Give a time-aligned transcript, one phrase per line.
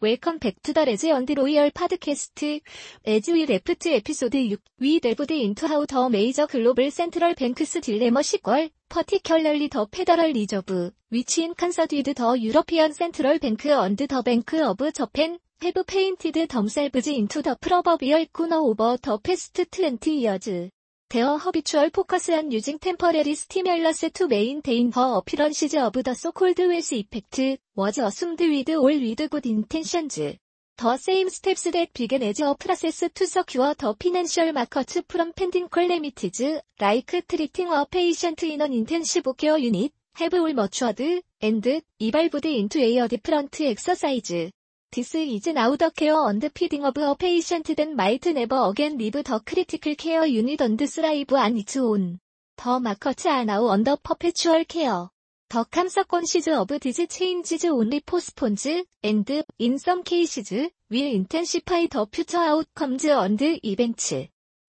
[0.00, 2.60] 웰컴 백투더 레즈 언드 로이얼 파드캐스트
[3.06, 4.36] 에즈 위 레프트 에피소드
[4.80, 10.90] 6위 레브드 인투 하우 더 메이저 글로벌 센트럴 뱅크스 딜레머 시퀄 퍼티큘럴리 더 페더럴 리저브
[11.08, 17.42] 위치인 칸사디드 더 유러피언 센트럴 뱅크 언드 더 뱅크 어브 저펜 헤브 페인티드 덤셀브즈 인투
[17.42, 20.68] 더 프로버비얼 쿠너 오버 더 패스트 트렌티 이어즈
[21.08, 26.96] 대어 허비추얼 포커스한 유징 템퍼레리 스티멜러스 투 메인 데인 허 어피런시즈 어브 더 소콜드 웨스
[26.96, 30.34] 이펙트 워즈 어숨드 위드 올 위드 굿 인텐션즈
[30.74, 35.68] 더 세임 스텝스 댓 비겐 에즈 어 프라세스 투 서큐어 더 피난셜 마커츠 프롬 펜딩
[35.68, 43.06] 콜레미티즈 라이크 트리팅 어 페이션트 인원 인텐시브 케어 유닛 헤브올 머추어드 앤드 이발부드 인투 에이어
[43.06, 44.50] 디프런트 엑서사이즈
[44.96, 49.12] This is now the care and feeding of a patient that might never again live
[49.22, 52.18] the critical care unit and thrive on its own.
[52.56, 55.10] The markets are now under perpetual care.
[55.50, 58.66] The consequences of these changes only postpones,
[59.02, 60.50] and, in some cases,
[60.88, 64.14] will intensify the future outcomes and events.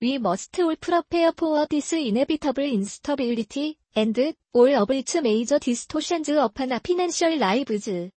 [0.01, 6.73] We must all prepare for this inevitable instability, and all of its major distortions upon
[6.73, 8.11] our financial lives.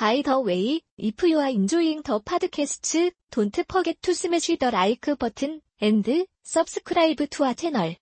[0.00, 5.18] By the way, if you are enjoying the podcast, don't forget to smash the like
[5.18, 6.08] button and
[6.40, 7.96] subscribe to our channel.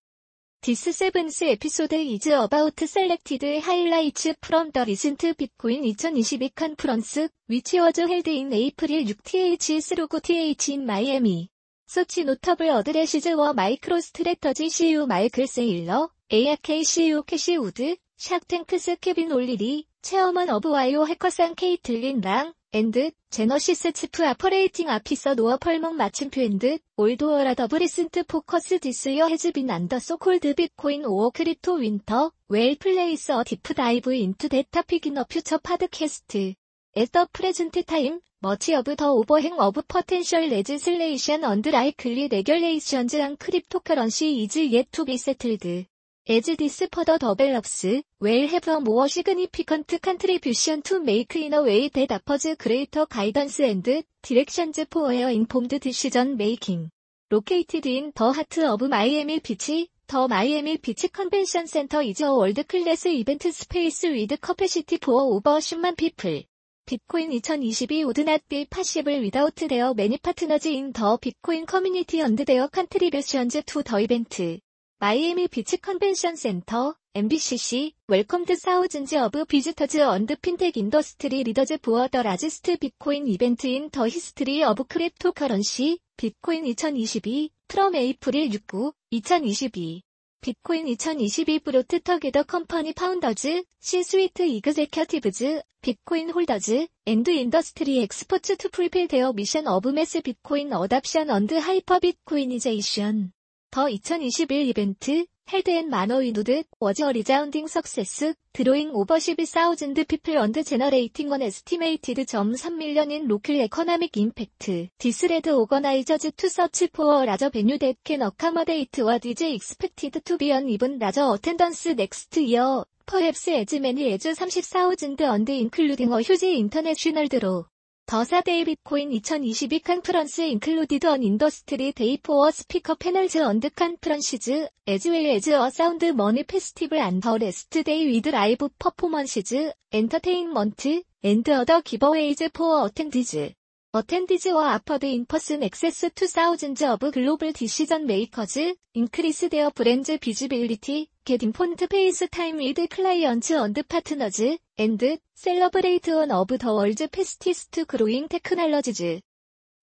[0.63, 7.97] This seventh episode is about selected highlights from the recent Bitcoin 2022 conference, which was
[7.97, 11.49] held in April 6th through 10th in Miami.
[11.87, 19.85] Such notable addresses were MicroStrategy CEO Michael Saylor, ARK CEO Cassie Wood, 샤탱크스 케빈 올리리,
[20.07, 27.55] 체험한 어브와이오 해커상 케이틀린 랑, 앤드, 제너시스 치프 아퍼레이팅 아피서 노어 펄몽 마침표 앤드, 올드워라
[27.55, 34.49] 더블 리센트 포커스 디스이어 헤즈빈 안더소 콜드 비코인 오어 크립토 윈터, 웰플레이서어 디프 다이브 인투
[34.49, 36.55] 데타 피긴 어 퓨처 파드캐스트.
[36.95, 44.37] 에더 프레젠트 타임, 머치 어브 더 오버행 어브 퍼텐셜 레지슬레이션 언드 라이클리 레귤레이션즈 랑 크립토커런시
[44.37, 45.87] 이즈 예투 비 세틀드.
[46.29, 47.85] As this further develops,
[48.19, 53.61] we'll have a more significant contribution to make in a way that offers greater guidance
[53.61, 56.91] and directions for our informed decision making.
[57.31, 63.07] Located in the heart of Miami Beach, the Miami Beach Convention Center is a world-class
[63.07, 66.43] event space with capacity for over 10만 people.
[66.89, 72.37] 비트코인 2022 would not be possible without their many partners in the Bitcoin community and
[72.39, 74.61] their contributions to the event.
[74.99, 82.09] 마이애미 비치 컨벤션 센터, MBCC, 웰컴 투 사우즌즈 어브 비지터즈 언드 핀텍 인더스트리 리더즈 부어
[82.09, 90.01] 더 라지스트 비코인 이벤트인 더 히스트리 어브 크립토 커런시, 비코인 2022, 프롬 에이프릴 69, 2022.
[90.41, 99.35] 비코인 2022 브로트 터게더 컴퍼니 파운더즈, 시스위트 이그제큐티브즈, 비코인 홀더즈, 엔드 인더스트리 엑스포츠 투프리필 대어
[99.35, 103.33] 미션 어브 매스 비코인 어답션 언드 하이퍼 비코인이제이션.
[103.71, 110.65] 더2021 이벤트 헤드 앤 마너 위누드 워즈 어 리자운딩 석세스 드로잉 오버 11,000 피플 언드
[110.65, 117.79] 제너레이팅 원 에스티메이티드 점 3밀리언인 로컬 에코나믹 임팩트 디스레드 오거나이저즈 투 서치 포어 라저 베뉴
[117.79, 123.51] 댓캔 어카머데이트 와 디즈 익스펙티드 투 비언 이븐 라저 어텐던스 넥스트 이어 퍼 e 스
[123.51, 127.67] 에즈 p s 에즈 34,000 언드 인클루딩 어 휴지 인터 g a 널 드로
[128.07, 135.27] 더사 데이 비코인 2022 컨프런스 인클루디드 언 인더스트리 데이 포어 스피커 패널즈 언드 컨프런시즈 에즈웨일
[135.31, 142.51] 에즈 어 사운드 머니 페스티벌 안더 레스트 데이 위드 라이브 퍼포먼시즈 엔터테인먼트 앤드 어더 기버웨이즈
[142.53, 143.51] 포어 어텐디즈
[143.97, 151.51] 어텐디즈와 아퍼드 인퍼슨 액세스 투 사우즌즈 어브 글로벌 디시전 메이커즈, 인크리스 데어 브랜즈 비즈빌리티, 겟인
[151.53, 158.29] 폰트 페이스 타임 위드 클라이언츠 언드 파트너즈, 앤드, 셀러브레이트 온 어브 더 월즈 페스티스트 그로잉
[158.29, 159.21] 테크놀러지즈.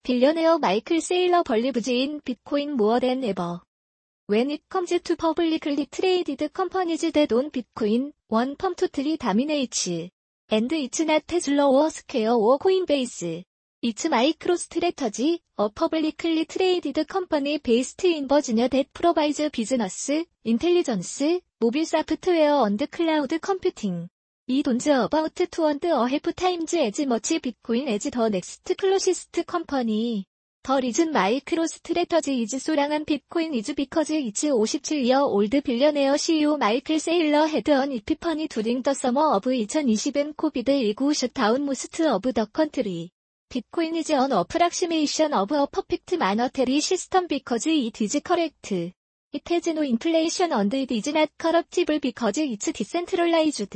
[0.04, 3.62] 빌리어네어 마이클 세일러 벌리브지인 비트코인 모어 댄 에버.
[4.30, 9.90] When it comes to publicly traded companies that own Bitcoin, one pump totally dominates.
[10.52, 13.44] And it's not Tesla or Square or Coinbase.
[13.86, 20.10] It's microstrategy, a publicly traded company based in Virginia that provides business,
[20.46, 21.22] intelligence,
[21.62, 24.08] mobile software and cloud computing.
[24.48, 30.28] 이 돈즈 about 200 or half times as much bitcoin as the next closest company.
[30.64, 37.00] The reason microstrategy is so long on bitcoin is because it's 57-year-old billionaire CEO Michael
[37.02, 43.12] Saylor had an epiphany during the summer of 2020 COVID-19 shutdown most of the country.
[43.54, 48.92] 비트코인 이즈 언 어프락시메이션 어브 어 퍼펙트 마너테리 시스템 비커즈 이트 이즈 커렉트.
[49.32, 53.68] It has no inflation and it is not corruptible because it's decentralized.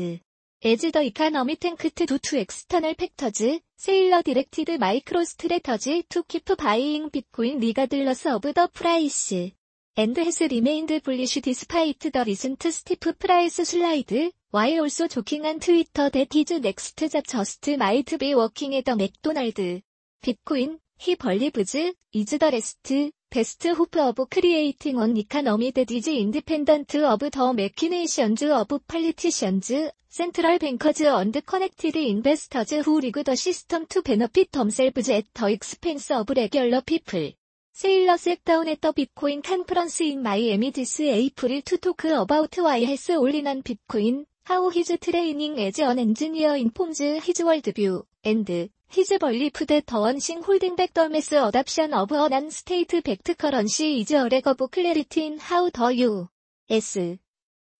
[0.65, 7.59] As the economy tanked due to external factors, Saylor directed MicroStrategy to keep buying Bitcoin
[7.61, 9.53] regardless of the price.
[9.95, 16.09] And has remained bullish despite the recent steep price slide, Why also joking on Twitter
[16.09, 19.83] that his next just might be working at the McDonald's.
[20.25, 22.93] Bitcoin, he believes, is the rest,
[23.29, 29.69] best hope of creating an economy that is independent of the machinations of politicians,
[30.07, 36.09] central bankers and connected investors who rig the system to benefit themselves at the expense
[36.11, 37.31] of regular people.
[37.77, 43.61] 세일러 셋다운 했더 비트코인 컨퍼런스 인 마이애미 디스 에이프릴 투 토크 어바우트 와이 헬스 올리난
[43.61, 50.31] 비트코인 How his training as an engineer informs his worldview and his belief that once
[50.41, 55.25] holding back the mass adoption of a non-state backed currency is a lack of clarity
[55.25, 56.97] in how the U.S.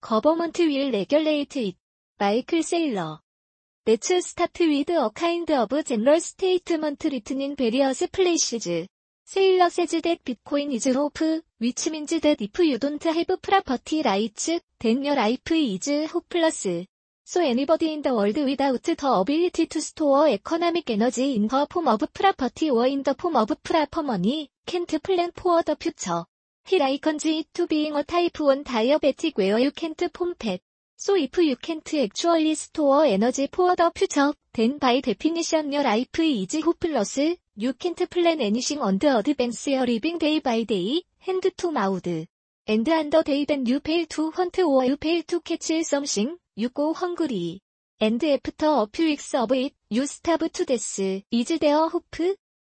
[0.01, 1.77] government will regulate it.
[2.19, 3.21] 마이클 세일러
[3.85, 8.87] Let's start with a kind of general statement written in various places.
[9.27, 14.59] 세일러 세즈 댓 비트코인 이즈 호프, 위치 민즈 댓 이프 유 돈트 헤브 프라퍼티 라이츠,
[14.79, 16.85] 댄여 라이프 이즈 호플러스.
[17.27, 21.89] So anybody in the world without the ability to store economic energy in the form
[21.89, 26.23] of property or in the form of proper money, can't plan for the future.
[26.63, 30.61] He likens it to being a type 1 diabetic where you can't pump it.
[30.95, 36.15] So if you can't actually store energy for the future, then by definition your life
[36.17, 41.41] is hopeless, You can't plan anything on the advance you're living day by day, hand
[41.57, 42.05] to mouth.
[42.05, 46.37] And on the day that you fail to hunt or you fail to catch something,
[46.55, 47.61] you go hungry.
[47.99, 50.99] And after a few weeks of it, you stop to death.
[51.31, 52.15] Is there hope?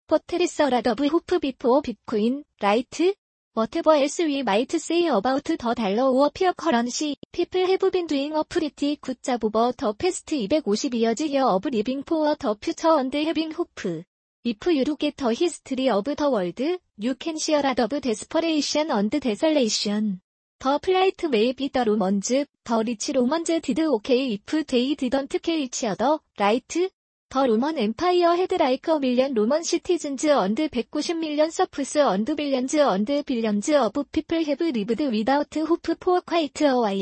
[0.08, 3.14] But there is a lot of hope before Bitcoin, right?
[3.52, 8.32] Whatever else we might say about the dollar or peer currency, people have been doing
[8.32, 13.14] a pretty good job over the past 250 years of living for the future and
[13.14, 14.04] having hope.
[14.42, 16.60] If you look a t the history of the world,
[16.98, 20.20] you can share of desperation and desolation.
[20.60, 22.46] The plight may be the Romans, the
[22.86, 26.64] rich Romans did okay if they didn't kill each other, right?
[26.66, 26.88] The
[27.34, 31.82] Roman Empire had like a million Roman citizens and 190 million s u r f
[31.82, 36.96] s and billions and billions of people have lived without hope for quite a while.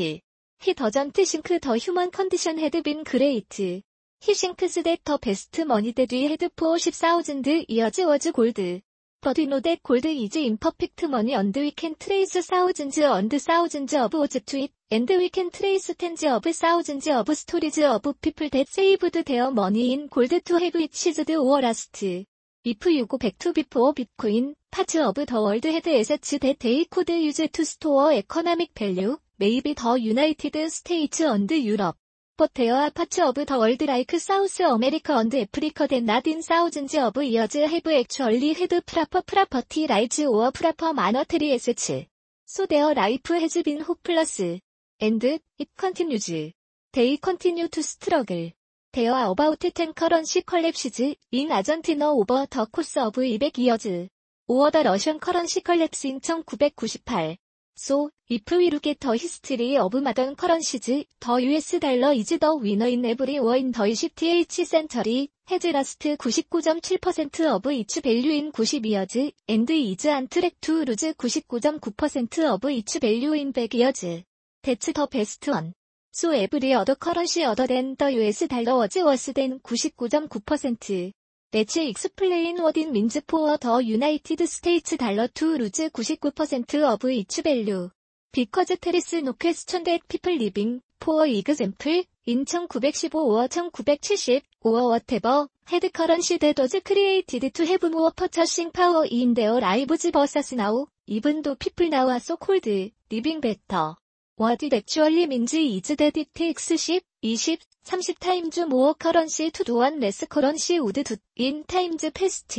[0.59, 3.83] He doesn't think the human condition had been great.
[4.21, 8.81] 히싱크스 댓터 베스트 머니 데뒤 헤드포어 14000 이어즈 워즈 골드
[9.21, 14.73] 버디노 댓 골드 이즈 임퍼펙트 머니 언드 위켄 트레이스 사우즌즈 언드 사우즌즈 어브 오즈 투잇
[14.89, 20.09] 앤드 위켄 트레이스 텐즈 어브 사우즌즈 어브 스토리즈 어브 피플 댓 세이브드 데어 머니 인
[20.09, 22.25] 골드 투 헤브 이치즈드 오어 라스트
[22.65, 27.51] 이프 유고 백투 비포 비트코인 파츠 어브 더 월드 헤드 에세츠 댓 데이 코드 유즈
[27.53, 31.95] 투 스토어 에코나믹 밸류 메이비 더 유나이티드 스테이츠 언드 유럽
[32.39, 37.25] 포테어 아 파츠 오브 더 월드 라이크 사우스 어메리카 언드 애프리카 덴 나딘 사우즌즈 오브
[37.25, 42.05] 이어즈 헤브 액츄얼리 헤드 프라퍼 프라퍼티 라이즈 오어 프라퍼 마너 트리 에스츠
[42.45, 44.57] 소데어 라이프 헤즈 빈 호플러스
[44.99, 46.51] 엔드 잇 컨티뉴즈
[46.93, 48.53] 데이 컨티뉴 투 스트러글
[48.93, 54.07] 데어 아바우트텐 커런시 컬랩시즈 인 아전티너 오버 더 코스 오브 200 이어즈
[54.47, 57.35] 오어 더 러시안 커런시 컬랩스 인1998
[57.75, 62.55] 소 If we look at the history of modern currencies, the US dollar is the
[62.61, 68.51] winner in every war in the 20th century, has lost 99.7% of its value in
[68.55, 74.23] 90 years, and is on track to lose 99.9% of its value in 100 years.
[74.61, 75.73] That's the best one.
[76.13, 81.13] So every other currency other than the US dollar was worse than 99.9%.
[81.51, 87.41] Let's explain what it means for the United States dollar to lose 99% of its
[87.41, 87.89] value.
[88.31, 96.37] 비커즈 테리스 노퀘스천 댓 피플 리빙 포어 이그샘플 인1915 오어 1970 오어 워테버 헤드 커런시
[96.37, 102.19] 데더즈 크리에이티드 투 헤브 모어 퍼처싱 파워 인 데어 라이브즈 버사스 나우 이분도 피플 나와
[102.19, 103.95] 소 콜드 리빙 베터
[104.39, 109.63] What it actually means is that it takes 10, 20, 30 times more currency to
[109.65, 112.57] do one less currency would do in times past.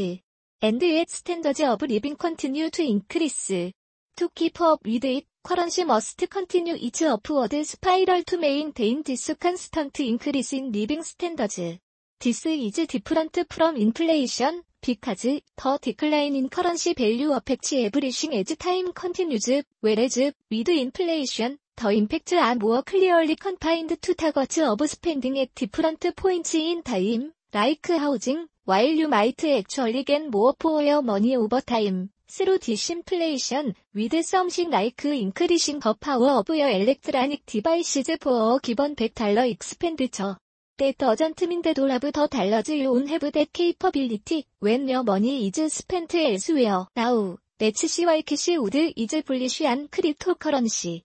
[0.61, 3.71] And its standards of living continue to increase.
[4.19, 9.37] To keep up with it, 쿼런시 머스트 컨티뉴 이즈 어프워드 스파이럴 투 메인 데인 디스
[9.39, 11.79] 칸스턴트 인크리스 인 리빙 스탠더즈
[12.19, 18.91] 디스 이즈 디프런트 프롬 인플레이션 because the decline in currency value affects everything as time
[18.99, 20.17] continues, whereas
[20.51, 26.55] with inflation, the impact are more clearly confined to targets of spending at different points
[26.55, 32.09] in time, like housing, while you might actually gain more for your money over time.
[32.31, 38.95] through disinflation with something like increasing the power of your electronic devices for a given
[38.95, 40.37] $100 expenditure.
[40.79, 45.03] That doesn't mean that all of the dollars you own have that capability when your
[45.03, 46.87] money is spent elsewhere.
[46.95, 51.03] Now, that's why cash would is bullish on cryptocurrency.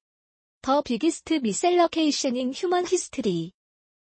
[0.61, 3.51] The biggest misallocation in human history.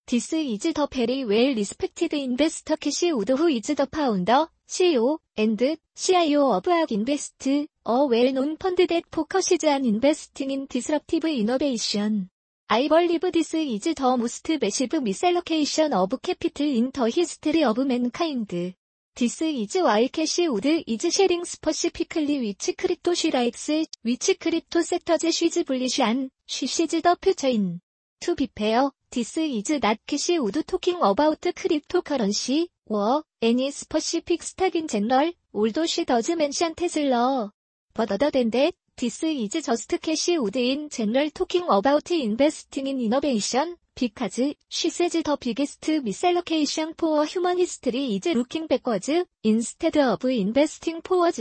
[0.07, 5.59] This is the very well respected investor cash wood who is the founder CEO and
[5.95, 12.31] CIO of AG Invest, a well-known fund that focuses on investing in disruptive innovation.
[12.71, 18.75] I believe this is the most massive misallocation of capital in the history of mankind.
[19.15, 23.69] This is why cash wood is sharing specifically which crypto she likes,
[24.01, 27.83] which crypto sectors she's bullish on, she sees the future in.
[28.23, 34.75] To be fair, this is not cash wood talking about cryptocurrency, or any specific stock
[34.75, 37.51] in general, although she does mention Tesla.
[37.95, 43.01] But other than that, this is just cash would in general talking about investing in
[43.01, 49.09] innovation, because she says the biggest misallocation for human history is looking backwards,
[49.43, 51.41] instead of investing forwards.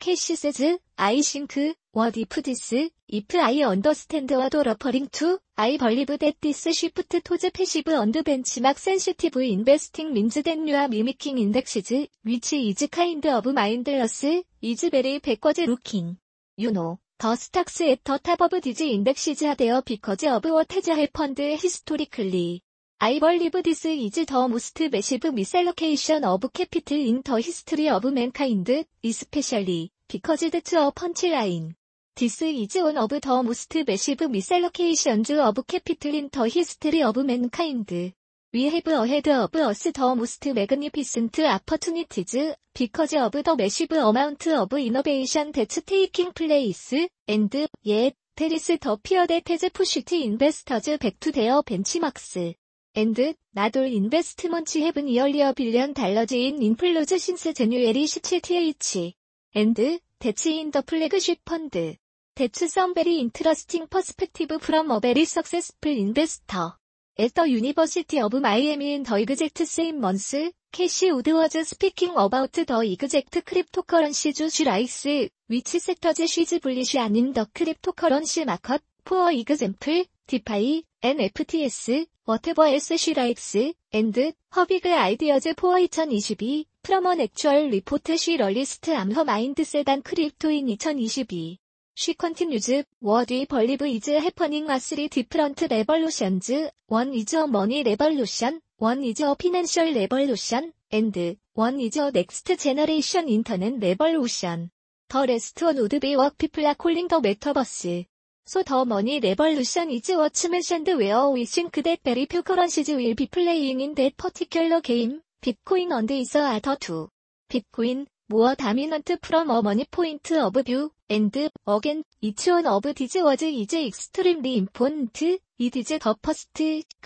[0.00, 0.62] Cash says,
[0.98, 2.72] I think, What if this,
[3.06, 8.14] if I understand what referring to, I believe that this shift to the passive and
[8.14, 14.24] benchmark sensitive investing means that you are mimicking indexes, which is kind of mindless,
[14.62, 16.16] is very backward looking.
[16.56, 20.72] You know, the stocks at the top of these indexes are there because of what
[20.72, 22.62] has happened historically.
[23.02, 28.86] I believe this is the most massive misallocation of capital in the history of mankind,
[29.04, 31.74] especially because that's a punchline.
[32.16, 38.12] This is one of the most massive misallocations of capital in the history of mankind.
[38.52, 42.34] We have ahead of us the most magnificent opportunities,
[42.74, 46.92] because of the massive amount of innovation that's taking place,
[47.26, 52.54] and yet, there is the fear that has pushed investors back to their benchmarks.
[52.94, 53.18] And,
[53.54, 59.14] not all investments have nearly a billion dollars in inflows since January 17th.
[59.54, 61.96] And, that's in the flagship fund.
[62.36, 66.72] That's some very interesting perspective from a very successful investor.
[67.18, 70.32] At the University of Miami in the exact same month,
[70.72, 77.18] Cassie Wood was speaking about the exact cryptocurrency juice rice, which sectors she's bullish and
[77.18, 83.56] in the cryptocurrency market, for example, DeFi, NFTs, whatever else she likes,
[83.92, 89.86] and her big ideas for 2022, from an actual report she released on her mindset
[89.86, 91.56] and crypto in 2022.
[91.94, 92.70] She continues,
[93.02, 96.50] what we believe is happening are three different revolutions.
[96.88, 102.46] One is a money revolution, one is a financial revolution, and one is a next
[102.58, 104.70] generation internet revolution.
[105.10, 108.06] The rest would be what people are calling the metaverse.
[108.46, 113.14] So the money revolution is what's mentioned where we think that very few currencies will
[113.14, 117.10] be playing in that particular game, Bitcoin and is other two.
[117.52, 123.16] Bitcoin, more dominant from a money point of view, and again, each one of these
[123.22, 125.22] was is extremely important,
[125.58, 126.48] it is the first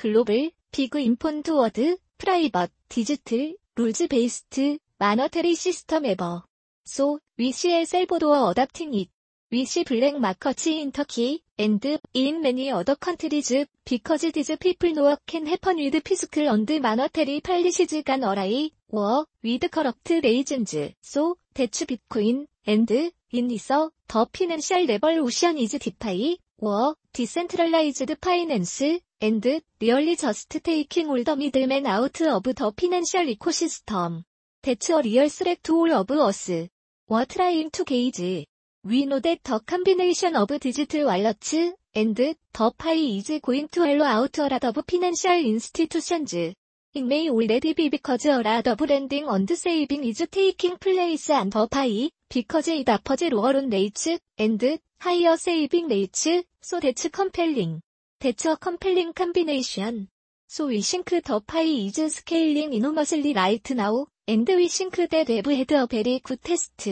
[0.00, 4.60] global, big important word, private, digital, rules-based,
[5.00, 6.42] monetary system ever.
[6.84, 9.08] So, we see El Salvador adapting it.
[9.50, 11.84] We see black markets in Turkey, and
[12.14, 13.52] in many other countries,
[13.84, 19.68] because these people know can happen with fiscal and monetary policies can arise, or with
[19.72, 20.76] corrupt reasons.
[21.02, 29.00] So, that's Bitcoin, and In 이서 더 피낸셜 레벌 오션 이즈 디파이 워 디센트럴라이즈드 파이낸스
[29.18, 34.22] 앤드 리얼리 저스트 테이킹 올더 미들맨 아우트 오브 더 피낸셜 이코시스템
[34.62, 36.68] 대츠 어 리얼 스렉 투올 오브 어스
[37.08, 38.46] 워 트라잉 투 게이지
[38.84, 44.60] 위노데 더 컴비네이션 오브 디지털 왈러츠 앤드 더 파이 이즈 고잉 투 헬로 아우트 어라
[44.60, 46.54] 더브 피낸셜 인스티튜션즈
[46.94, 51.40] It may already be because a lot of lending and saving is taking place a
[51.42, 56.26] n the pie because it offers lower on rates and higher saving rates,
[56.60, 57.80] so that's compelling.
[58.20, 60.08] That's a compelling combination.
[60.48, 65.56] So we think the pie is scaling enormously right now, and we think that we've
[65.70, 66.88] had a very good test.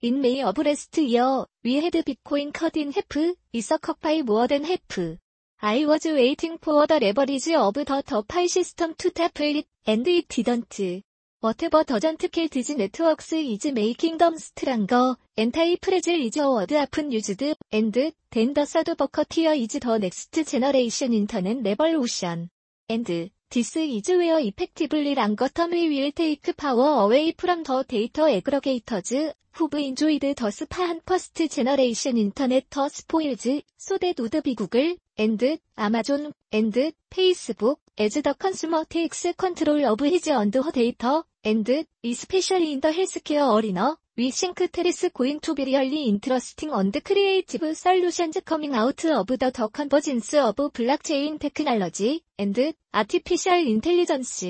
[0.00, 4.22] In May of last year, we had Bitcoin cut in half, it's a cut by
[4.22, 5.18] more than half.
[5.60, 10.06] I was waiting for the leverage of the top pie system to topple it, and
[10.06, 11.02] it didn't.
[11.40, 15.14] Whatever doesn't kill these networks is making them stronger.
[15.36, 17.40] Anti-fragile is a word often used,
[17.70, 18.12] and then
[18.52, 22.50] the third bucket here is the next generation internet revolution.
[22.88, 28.22] And this is where effectively longer term we will take power away from the data
[28.22, 35.58] aggregators, who've enjoyed the spawn first generation internet spoils, so that would be Google, and
[35.76, 41.68] Amazon, and Facebook, as the consumer takes control of his own data, and
[42.04, 47.76] especially in the healthcare arena, we think Teres going to be really interesting and creative
[47.76, 54.44] solutions coming out of the convergence of blockchain technology and artificial intelligence.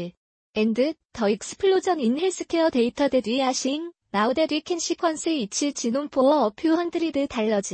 [0.54, 5.26] And the explosion in healthcare data that we are seeing, now that we can sequence
[5.26, 7.72] each genome for a few hundred dollars.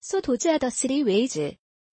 [0.00, 1.36] So those are the three ways.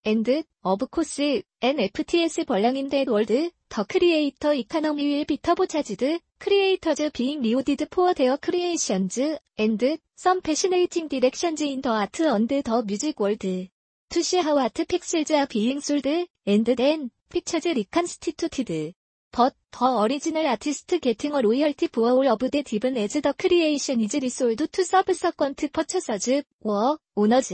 [0.06, 3.50] and, of course, NFTs 벌랑인 that world, the
[3.88, 9.18] creator economy will be turbocharged, creators being rewarded for their creations,
[9.58, 13.42] and some fascinating directions in the art and the music world.
[14.10, 18.94] To see how art pixels are being sold, and then, pictures reconstituted.
[19.32, 24.00] But the original artist getting a royalty for all of the even as the creation
[24.00, 27.52] is resold to subsequent purchasers, or owners.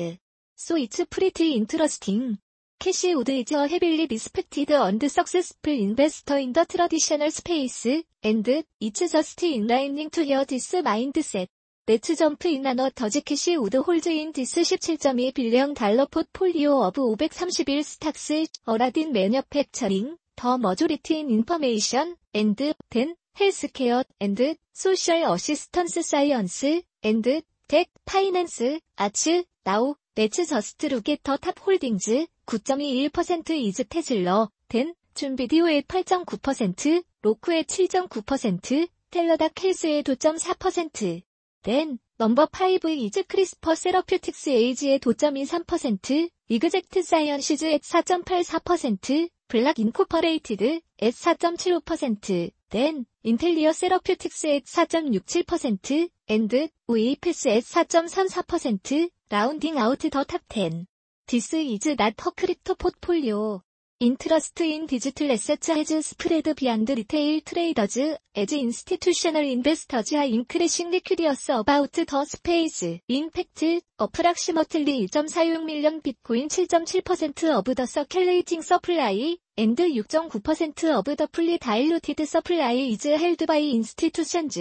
[0.55, 2.39] So it's pretty interesting.
[2.83, 9.45] 캐시 우드 이즈 어 헤빌리 리스펙티드 언드 석세스풀 인베스터 인더 트러디셔널 스페이스 앤드 이츠 저스트
[9.45, 11.49] 인라인닝투 헤어 디스 마인드셋
[11.87, 18.47] 네트 점프 인나너 더지 캐시 우드 홀즈인 디스 17.2 빌리언 달러 포트폴리오 어브 531 스탁스
[18.65, 27.93] 어라딘 매니어팩처링 더 머조리티 인 인포메이션 앤드 덴 헬스케어 앤드 소셜 어시스턴스 사이언스 앤드 텍
[28.07, 39.49] 파이낸스 아츠 나우 매츠저스트 루게터 탑홀딩즈 9.21% 이즈 테슬러 덴 준비디오의 8.9%, 로크의 7.9%, 텔러다
[39.49, 42.49] 켈스의 2 4덴 넘버
[42.85, 53.04] 5 이즈 크리스퍼 세러퓨틱스 에이지의 9.23%, 이그젝트 사이언시즈 의 4.84%, 블락 인코퍼레이티드 의 4.75%, 덴
[53.23, 60.85] 인텔리어 세러퓨틱스 의 4.67%, 앤드 우이패스 의 4.34%, 라운딩 아웃 더 탑10.
[61.27, 63.62] This is not a crypto portfolio.
[63.99, 67.97] Interest in digital assets has spread beyond retail traders
[68.37, 73.01] as institutional investors are increasingly curious about the space.
[73.09, 73.65] In fact,
[73.99, 82.29] approximately 1.46 million Bitcoin 7.7% of the circulating supply and 6.9% of the fully diluted
[82.29, 84.59] supply is held by institutions.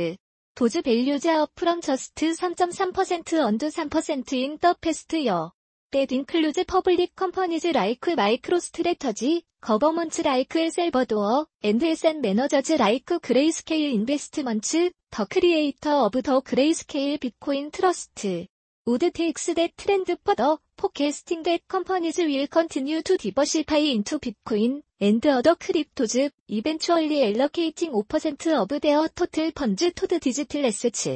[0.53, 5.53] 도즈 밸류자 업 프롬 저스트 3.3% 언두 3%인 더 패스트 여.
[5.91, 13.93] that includes public companies like MicroStrategy, governments like El Salvador, and SN managers like Grayscale
[13.93, 14.91] Investments, the
[15.29, 18.27] creator of the Grayscale Bitcoin Trust.
[18.85, 25.27] Would takes that trend further, forecasting that companies will continue to diversify into Bitcoin, and
[25.27, 31.07] other cryptos, eventually allocating 5% of their total funds toward digital assets.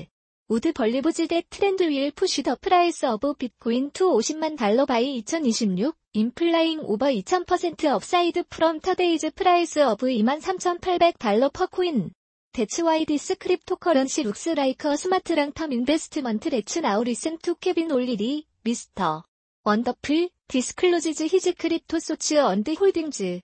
[0.50, 5.94] Would believe that trend will push the price of Bitcoin to 50만 달러 by 2026,
[6.16, 12.12] implying over 2000% upside from today's price of 23,800 달러 per coin.
[12.56, 17.92] That's why this cryptocurrency looks like a smart long-term investment let's now listen to Kevin
[17.92, 19.22] O'Leary, Mr.
[19.68, 23.42] 원더풀 디스클로지즈 히즈 크립토 소츠 언드 홀딩즈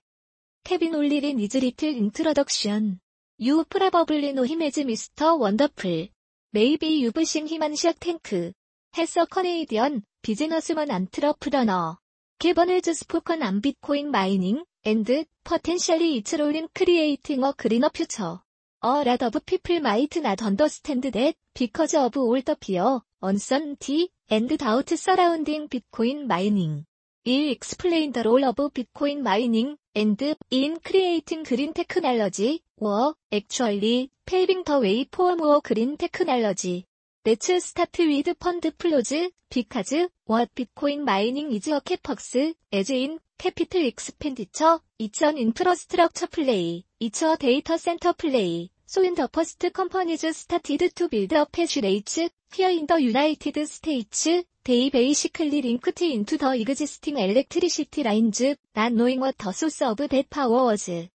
[0.64, 3.00] 케빈 올리린 이즈 리틀 인트로덕션.
[3.40, 6.08] 유 프라버블리 노 히메즈 미스터 원더풀.
[6.52, 8.52] 메이비 유브싱 히만시악 탱크.
[8.96, 11.98] 해서 커네이디언 비즈너스먼 안트러프러너.
[12.38, 18.42] 개번을즈 스포컨 암 비코인 마이닝 앤드 퍼텐셜리 이츠롤인 크리에이팅 어 그리너 퓨처.
[18.80, 25.68] 어 라더브 피플 마이트 나 던더스탠드 댓 비커즈 오브 올더 피어 언썬티 앤드 다우트 서라운딩
[25.68, 26.84] 비코인 마이닝.
[27.24, 27.50] 1.
[27.50, 34.80] Explain the role of Bitcoin mining and in creating green technology were actually paving the
[34.80, 36.84] way for more green technology.
[37.24, 39.12] Let's start with fund flows
[39.54, 46.84] because what Bitcoin mining is a capex as in capital expenditure, it's an infrastructure play,
[46.98, 48.68] it's a data center play.
[48.84, 52.18] So in the first companies started to build up hash rates
[52.52, 54.26] here in the United States
[54.64, 58.40] They basically linked into the existing electricity lines,
[58.76, 60.88] not knowing what the source of that power was.
[60.88, 61.08] It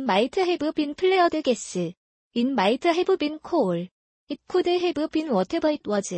[0.00, 1.76] might have been flared gas.
[1.76, 3.72] It might have been coal.
[4.26, 6.14] It could have been whatever it was.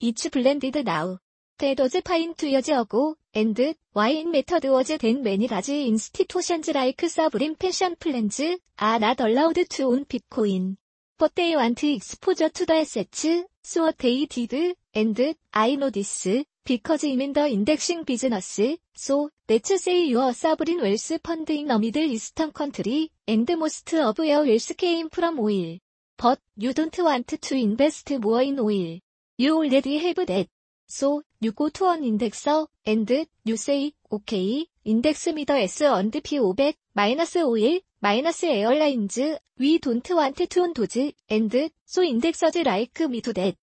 [0.00, 1.18] It's blended now.
[1.58, 6.68] That was fine two years ago, and why it mattered was that many large institutions
[6.68, 8.40] like sovereign pension plans
[8.78, 10.78] are not allowed to own Bitcoin.
[11.18, 13.26] But they want exposure to the assets,
[13.62, 16.26] so they did, and I know this
[16.64, 18.54] because in the indexing business,
[18.94, 24.18] so let's say your sovereign wealth fund in a middle eastern country, and most of
[24.18, 25.78] your wealth came from oil.
[26.18, 28.98] But you don't want to invest more in oil.
[29.38, 30.48] You already have that.
[30.86, 33.10] So you go to an indexer and
[33.44, 39.18] you say, okay, index me the S&P 500 minus oil minus airlines.
[39.58, 43.54] We don't want to own those and so indexers like me to that.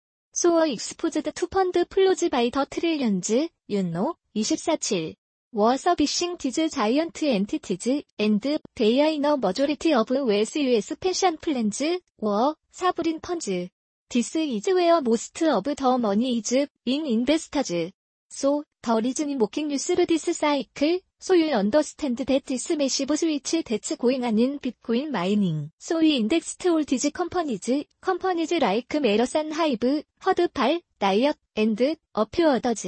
[0.41, 8.59] 소어 익스포즈드 투 펀드 플로즈 바이 더 트릴리언즈 윤노 247워 서비싱 디즈 자이언트 엔티티즈 앤드
[8.73, 13.67] 데이아이너 머조리티 어브 웨스 US 펜션 플랜즈 워 사브린 펀즈
[14.07, 17.91] 디스 이즈 웨어 모스트 어브 더 머니 이즈 인 인베스터즈
[18.29, 24.23] 소더 리즈니 모킹 뉴스르 디스 사이클 So you understand that is massive switch that's going
[24.23, 25.69] on in Bitcoin mining.
[25.77, 31.81] So we indexed all these companies, companies like Marathon Hive, Herdpal, Diet, and
[32.15, 32.85] a few others.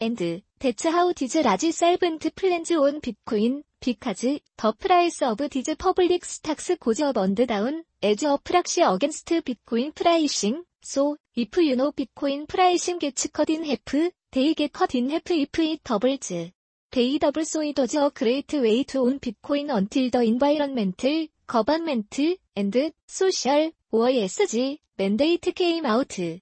[0.00, 6.24] And that's how these large servant plans on Bitcoin, because the price of these public
[6.26, 10.62] stocks goes up and down, as a proxy against Bitcoin pricing.
[10.80, 15.28] So, if you know Bitcoin pricing gets cut in half, they get cut in half
[15.28, 16.32] if it doubles.
[16.94, 22.16] They double-sided a great way to own Bitcoin until the environmental, government,
[22.54, 26.16] and social, or ESG, mandate came out.
[26.16, 26.38] It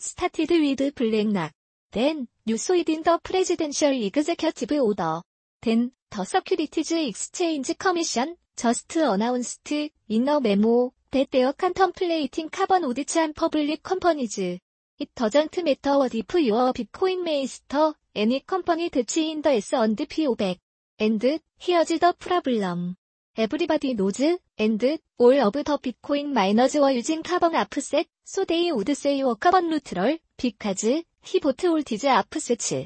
[0.00, 1.50] started with Blackrock.
[1.90, 5.20] Then, you saw it in the presidential executive order.
[5.62, 12.84] Then, the Securities Exchange Commission, just announced, in a memo, that they are contemplating carbon
[12.84, 14.38] audits on public companies.
[14.38, 19.96] It doesn't matter what if your Bitcoin master Any company that in the S and
[20.06, 20.58] P 500.
[21.00, 22.96] And here's the problem.
[23.36, 24.20] Everybody knows,
[24.58, 24.84] and
[25.18, 29.68] all of the Bitcoin miners were using carbon offset, so they would say a carbon
[29.70, 30.80] neutral, because
[31.22, 32.70] he bought all these offsets.
[32.70, 32.84] The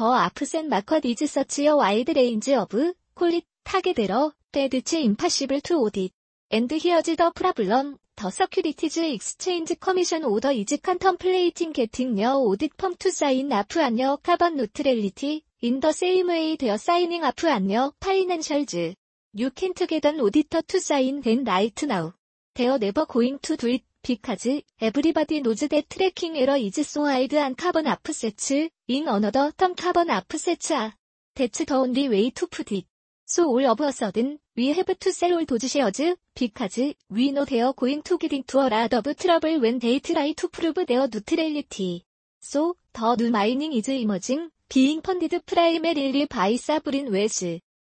[0.00, 5.60] offset market is such a wide range of, call it, target error, that it's impossible
[5.62, 6.12] to audit.
[6.50, 12.72] And here's the problem, 더 서큐리티즈 익스체인지 커미션 오더 이즈 칸텀 플레이팅 게팅 여 오딧
[12.76, 18.92] 펌투 사인 아프 안녀 카본 노트렐리티 인더 세임웨이 되어 사이닝 아프 안녀 파이낸셜즈
[19.38, 22.12] 유 캔트 게던 오디터 투 사인 된 라이트 나우
[22.52, 27.86] 데어 네버 고잉 투 두잇 비카즈 에브리바디 노즈 데 트래킹 에러 이즈 소아이드 안 카본
[27.86, 30.94] 아프세츠 인 어너더 텀 카본 아프세츠 아
[31.32, 32.84] 데츠 더 온리 웨이 투 푸딧
[33.32, 36.00] So all of a sudden, we have to sell all those shares,
[36.34, 40.32] because we know they're going to get into a lot of trouble when they try
[40.32, 42.04] to prove their neutrality.
[42.40, 47.44] So, the new mining is emerging, being funded primarily by sovereign wealth.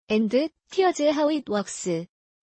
[0.09, 1.87] And, here's how it works.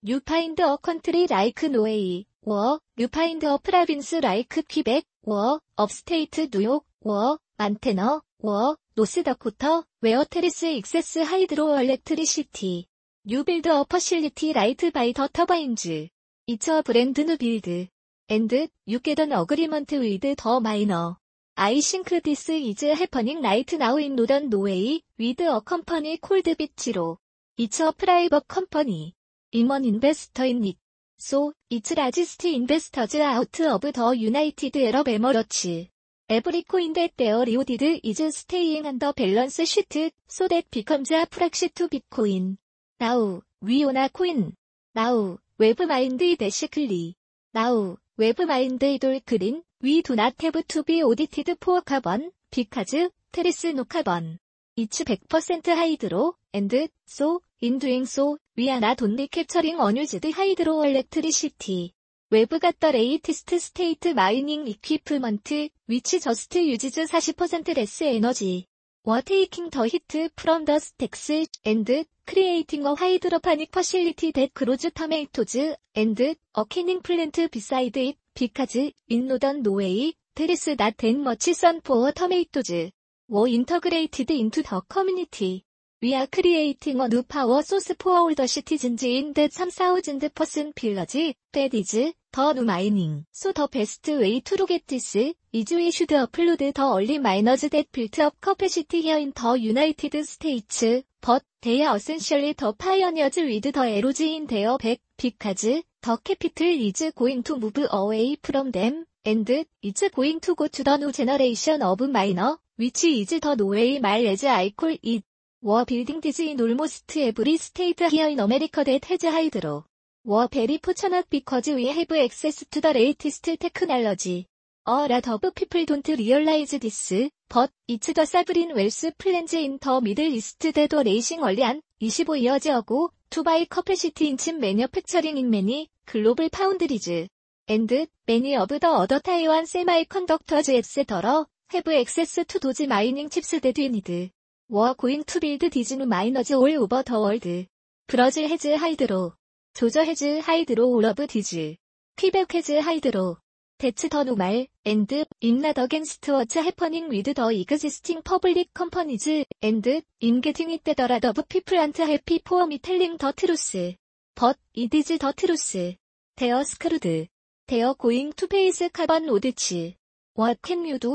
[0.01, 6.51] You find a country like Norway, or you find a province like Quebec, or upstate
[6.51, 12.87] New York, or Montana, 워, 노스다코터, 웨어테리스 익세스 하이드로 엘렉트리시티.
[13.25, 16.09] 뉴빌드 어 퍼실리티 라이트 바이 더 터바인즈.
[16.47, 17.89] 이처 브랜드 뉴빌드.
[18.29, 21.17] 앤드, 유게던 어그리먼트 위드 더 마이너.
[21.55, 27.17] I think this is happening right now in Northern Norway with a company called Bitchiro.
[27.59, 29.15] It's a private company.
[29.55, 30.77] I'm an investor in it.
[31.19, 35.89] So, it's largest investors out of the United Arab Emirates.
[36.29, 42.57] 에브리코인데 데어 리오디드 이즈 스테이잉 안더 밸런스 시트 소댓 비컴즈 아 프락시 투비코인
[42.99, 44.53] 나우 위오나 코인
[44.93, 47.15] 나우 웹마인드 이데시 클리
[47.53, 54.41] 나우 웹마인드 이돌 그린 위두나 해브 투비 오디티드 포어 카본 비카즈 트리스 노카번
[54.75, 61.93] 이츠 100% 하이드로 앤드 소 인두잉 소 위아나 돈리 캡처링 어뉴즈드 하이드로 엘렉트리시티
[62.31, 68.67] 외부 갓더 레이티스트 스테이트 마이닝 이퀴프먼트 위치 저스트 유지즈 40% 레스 에너지
[69.05, 75.77] 워 테이킹 더 히트 프롬 더 스택스 앤드 크리에이팅 어 하이드로파닉 퍼실리티 댓 그로즈 터메이토즈
[75.95, 82.91] 앤드 어케닝 플랜트 비사이드 잇 비카즈 인노던 노웨이 테리스 낫앤 머치 선 포어 터메이토즈
[83.29, 85.63] 워 인터그레이티드 인투 더 커뮤니티
[86.03, 90.75] We are creating a new power source for all the citizens in that 3,000 person
[90.75, 91.15] pillars,
[91.53, 93.25] that is, the new mining.
[93.33, 95.35] So the best way to look at this is
[95.71, 100.85] we should upload the early miners that built up capacity here in the United States,
[101.23, 106.67] but they are essentially the pioneers with the arrows in their back, because the capital
[106.67, 109.49] is going to move away from them, and
[109.81, 114.23] it's going to go to the new generation of miner, which is the way my
[114.25, 115.25] as I call it.
[115.67, 119.85] were building this in almost every state here in America that has hydro.
[120.25, 124.47] were very fortunate because we have access to the latest technology.
[124.87, 127.11] A lot of people don't realize this,
[127.49, 131.81] but it's the sovereign wealth plans in the Middle East that are raising early an
[132.01, 137.27] 25years ago to buy capacity in chip manufacturing in many global foundries.
[137.67, 137.91] And
[138.29, 141.45] many of the other Taiwan semiconductors etc.
[141.71, 144.31] have access to those mining chips that we need.
[144.69, 147.67] 워 고잉 투 빌드 디즈니 마이너즈 올 오버 더 월드.
[148.09, 149.33] 브러질 헤즈 하이드로.
[149.75, 151.77] 조저 헤즈 하이드로 오러브 디즈.
[152.17, 153.37] 퀴백 헤즈 하이드로.
[153.79, 161.21] 데츠 더 노말, 앤드, 인라더 갱스트워츠 해퍼닝 위드 더 이그지스팅 퍼블릭 컴퍼니즈, 앤드, 인게팅 이때더라
[161.21, 163.95] 더브 피플란트 해피 포어미 텔링 더 트루스.
[164.35, 165.95] 벗, 이디즈 더 트루스.
[166.35, 167.29] 데어 스크루드.
[167.67, 169.97] 데어 고잉 투 페이스 카본 오드치
[170.35, 171.09] 워캔 a t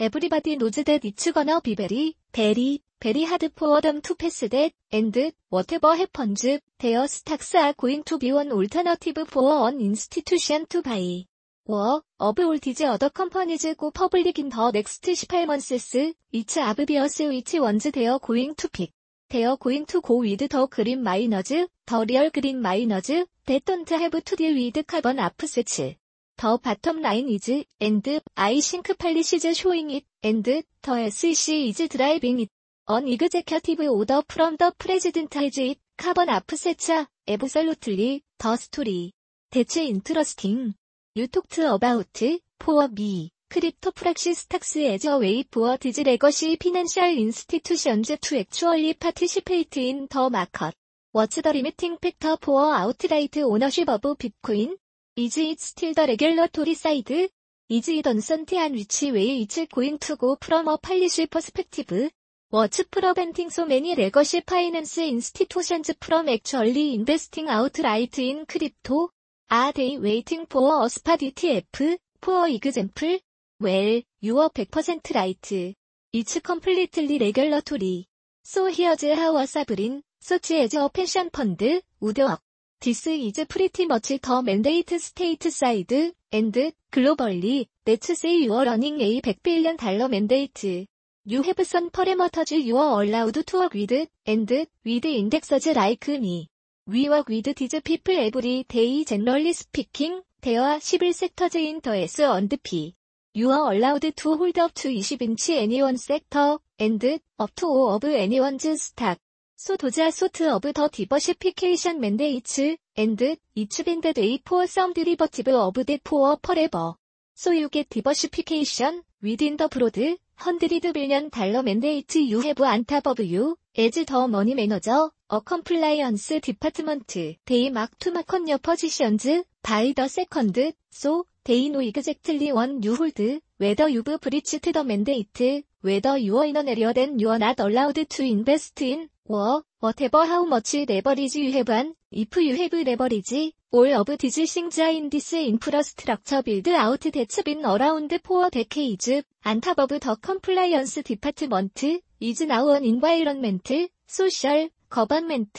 [0.00, 5.32] 에브리바디 u 즈 o e 츠거너 비베리 베리 베리 하드 포워덤 투 패스 댓 앤드
[5.50, 11.26] 워테버 해펀즈 데어 스탁스 아 고잉 투 비원 올터너티브 포어 원 인스티튜션 투 바이
[11.66, 18.18] 워 어브 올디즈 어더 컴퍼니즈 고 퍼블릭 인더 넥스트 18먼세스 위츠 아브비어스 위치 원즈 데어
[18.18, 18.92] 고잉 투픽
[19.28, 24.82] 데어 고잉 투고 위드 더 그린 마이너즈 더 리얼 그린 마이너즈 데턴트 해브 투딜 위드
[24.84, 25.94] 카본 아프세츠
[26.36, 32.38] 더 바텀 라인 이즈 앤드 아이 싱크 팔리시즈 쇼잉 잇 앤드 더 SEC 이즈 드라이빙
[32.40, 32.48] 잇
[32.86, 39.14] 언 이그제큐티브 오더 프롬 더 프레지든트 해즈 잇 카본 아프세차 에보셀로틀리 더 스토리
[39.48, 40.74] 대체 인트러스팅
[41.16, 48.18] 유 톡트 어바우트 포어 미 크립토 프락시 스탁스 에즈 어웨이 포어 디즈 레거시 피난셜 인스티튜션즈
[48.20, 50.74] 투 액츄얼리 파티시페이트 인더 마컷
[51.14, 54.76] 워츠 더 리미팅 팩터 포어 아웃라이트 오너십 어브 비트코인
[55.16, 57.30] 이즈 잇 스틸 더 레귤러토리 사이드
[57.70, 62.10] 이즈 잇 언선티한 위치 웨이 이츠 고잉 투고 프롬 어 팔리시 퍼스펙티브
[62.54, 69.10] 워츠 프로벤팅 소 매니 레거시 파이낸스 인스티투션즈 프롬 액츄얼리 인베스팅 아웃라이트 인 크립토
[69.48, 73.18] 아 데이 웨이팅 포어 어스파 DTF 포어 이그젠플
[73.58, 75.72] 웰 유어 100% 라이트
[76.12, 78.06] 이츠 컴플리틀리 레귤러토리
[78.44, 82.40] 소 히어즈 하우어 사브린 소치 에즈 어 펜션 펀드 우드억
[82.78, 89.22] 디스 이즈 프리티 머치 더 맨데이트 스테이트 사이드 앤드 글로벌리 네츠 세이 유어 러닝 에이
[89.22, 90.84] 100빌리언 달러 맨데이트
[91.26, 94.50] You have some parameters you are allowed to work with, and
[94.84, 96.50] with indexers like me.
[96.86, 101.96] We work with these people every day generally speaking, there are 11 sectors in the
[101.96, 102.94] S and P.
[103.32, 107.02] You are allowed to hold up to 20인치 any one sector, and
[107.38, 109.16] up to all of any one's stock.
[109.56, 112.58] So those are sort of the diversification mandates,
[112.96, 116.96] and each banded a for some derivative of that for forever.
[117.34, 124.28] So you get diversification within the broad, 헌드리드 빌년 달러 맨데이트 유해부 안타버브유 에즈 더
[124.28, 131.70] 머니 매너저 어 컴플라이언스 디파트먼트 데이 막투 마컨 여 퍼지션즈 바이 더 세컨드 소 데이
[131.70, 137.38] 노 이그젝틀리 원 유홀드 웨더 유브 브리치 트더 맨데이트 웨더 유어 인어 내리어 된 유어
[137.38, 143.52] 낫 얼라우드 투 인베스트 인 워, 워테버 하우 머치 레버리지 유해반 if you have leverage,
[143.72, 149.08] all of these things in this infrastructure build out that's been around for decades,
[149.44, 151.82] on top of the compliance department,
[152.20, 153.68] is now an environment,
[154.06, 155.52] social, government,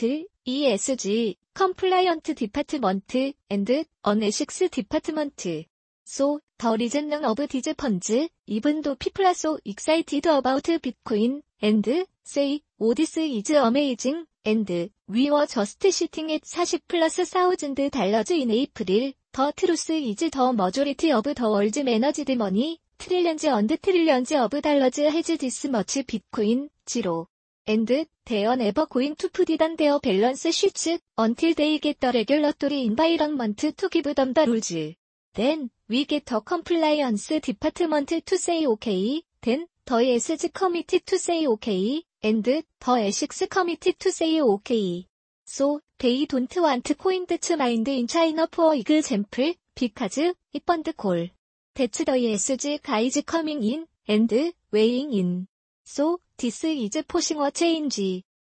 [0.48, 3.14] ESG, compliant department,
[3.50, 3.70] and
[4.04, 5.42] an ethics department.
[6.06, 8.10] So, the reason of these funds,
[8.46, 11.86] even though people are so excited about Bitcoin, and
[12.24, 18.32] say, oh this is amazing, and We were just sitting at 40 플러스 사우즌드 달러즈
[18.32, 19.12] in April.
[19.32, 24.98] The truth is the majority of the world's managed money, trillions and trillions of dollars
[24.98, 27.28] has this much Bitcoin, zero.
[27.68, 30.88] And they are never going to put it on their balance sheets
[31.18, 34.72] until they get the regulatory environment to give them the rules.
[35.34, 41.46] Then, we get the compliance department to say okay, then, the ESG committee to say
[41.46, 42.62] okay, and the
[43.06, 45.06] ethics committee to say okay.
[45.46, 51.28] So, they don't want coined to mind in China for example, because it burned coal.
[51.76, 54.32] That's the ESG guys coming in, and
[54.72, 55.46] weighing in.
[55.84, 58.00] So, this is pushing a change.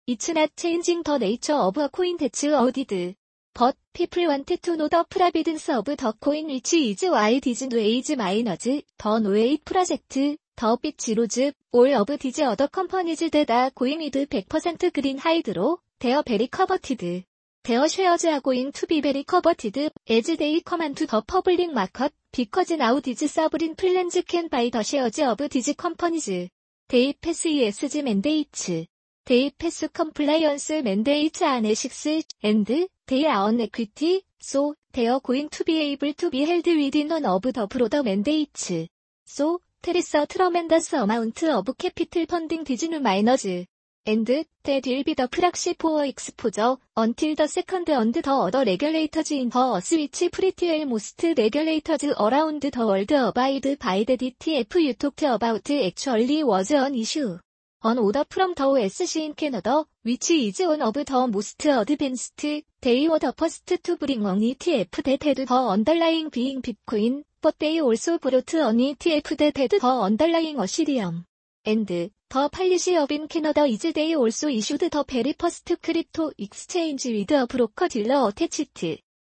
[0.07, 3.15] It's not changing the nature of a coin that's ordered.
[3.55, 8.11] But people want to know the providence of the coin which is why these ways
[8.19, 10.19] miners, the no 8 project,
[10.57, 17.23] 더 빛지로즈, 올 어브 디즈 어더 컴퍼니즈 데다 고이미드100% 그린 하이드로, 데어 베리 커버티드.
[17.63, 24.23] 데어 쉐어즈하고 인 투비 베리 커버티드, 에즈데이 커먼투더 퍼블릭 마컷, 비커즈 나우 디즈 서브린 플랜즈
[24.25, 26.49] 캔 바이 더 쉐어즈 어브 디즈 컴퍼니즈.
[26.89, 28.87] 데이 패스 ESG 맨데이츠.
[29.25, 36.13] 데이 패스 컴플라이언스 맨데이츠 안에 식스, 앤드, 데이 아온 에퀴티, 소, 데어 고인 투비 에이블
[36.15, 38.89] 투비 헬드 위딘 원 어브 더 브로더 맨데이츠.
[39.25, 43.65] 소, 테리서 트러멘더스 어마운트 어브 캐피틀 펀딩 디즈누 마이너즈
[44.05, 51.27] 앤드 데딜비더 프락시 포어 익스포저 언틸 더 세컨드 언드 더 어더 레귤레이터즈 인더스위치 프리티엘 모스트
[51.37, 57.41] 레귤레이터즈 어라운드 더 월드 어바이드 바이 데 DTF 유톡트 어바우트 액츄얼리 워즈 언 이슈
[57.81, 63.09] 언 오더 프롬 더 OSC 인 캐너더 위치 이즈 온 어브 더 모스트 어드밴스트 데이
[63.09, 68.55] 워더 퍼스트 투 브링 엉니 TF 데테드 더 언더라잉 비잉 빅코인 But they also brought
[68.55, 71.25] an ETF that had the underlying Ethereum.
[71.67, 77.05] And the policy of in Canada is they also issued the very first crypto exchange
[77.07, 78.73] with a broker dealer attached.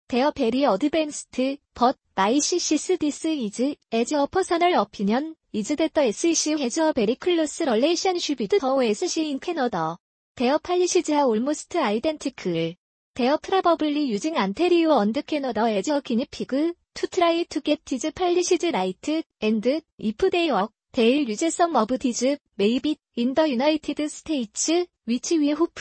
[0.10, 1.32] They are very advanced,
[1.74, 6.92] but my thesis this is, as a personal opinion, is that the SEC has a
[6.94, 9.96] very close relationship with the SEC in Canada.
[10.36, 12.74] Their policies are almost identical.
[13.16, 17.80] They are probably using Ontario and Canada as a guinea pig, to try to get
[17.90, 19.66] his policies right, and
[19.98, 24.70] if they work, they'll use some of these, maybe, in the United States,
[25.06, 25.80] which we hope.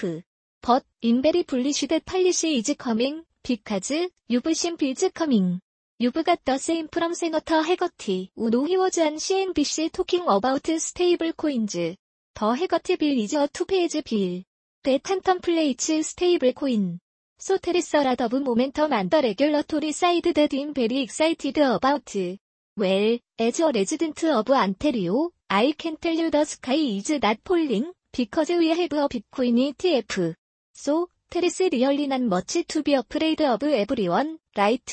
[0.62, 3.92] But, in very bullish that policy is coming, because,
[4.28, 5.60] you've simply is coming.
[5.98, 11.32] You've got the same from Senator Hegarty, who he was on CNBC talking about stable
[11.32, 11.74] coins.
[11.74, 11.96] The
[12.54, 14.42] Hegarty bill is a two-page bill.
[14.84, 17.00] The contemplates stable coin.
[17.40, 22.36] 소테리서라 더브 모멘텀 안더 레귤러토리 사이드 댓인 베리 익사이티드 어바우트.
[22.76, 27.94] 웰, 에즈 어 레지던트 오브 안테리오, I can tell you the sky is not falling,
[28.12, 30.34] because we have a Bitcoin ETF.
[30.76, 34.84] So, there is really not much to be afraid of everyone, right?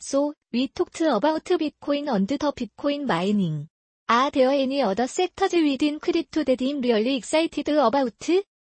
[0.00, 3.68] So, we talked about Bitcoin and the Bitcoin mining.
[4.08, 8.28] Are there any other sectors within crypto that I'm really excited about?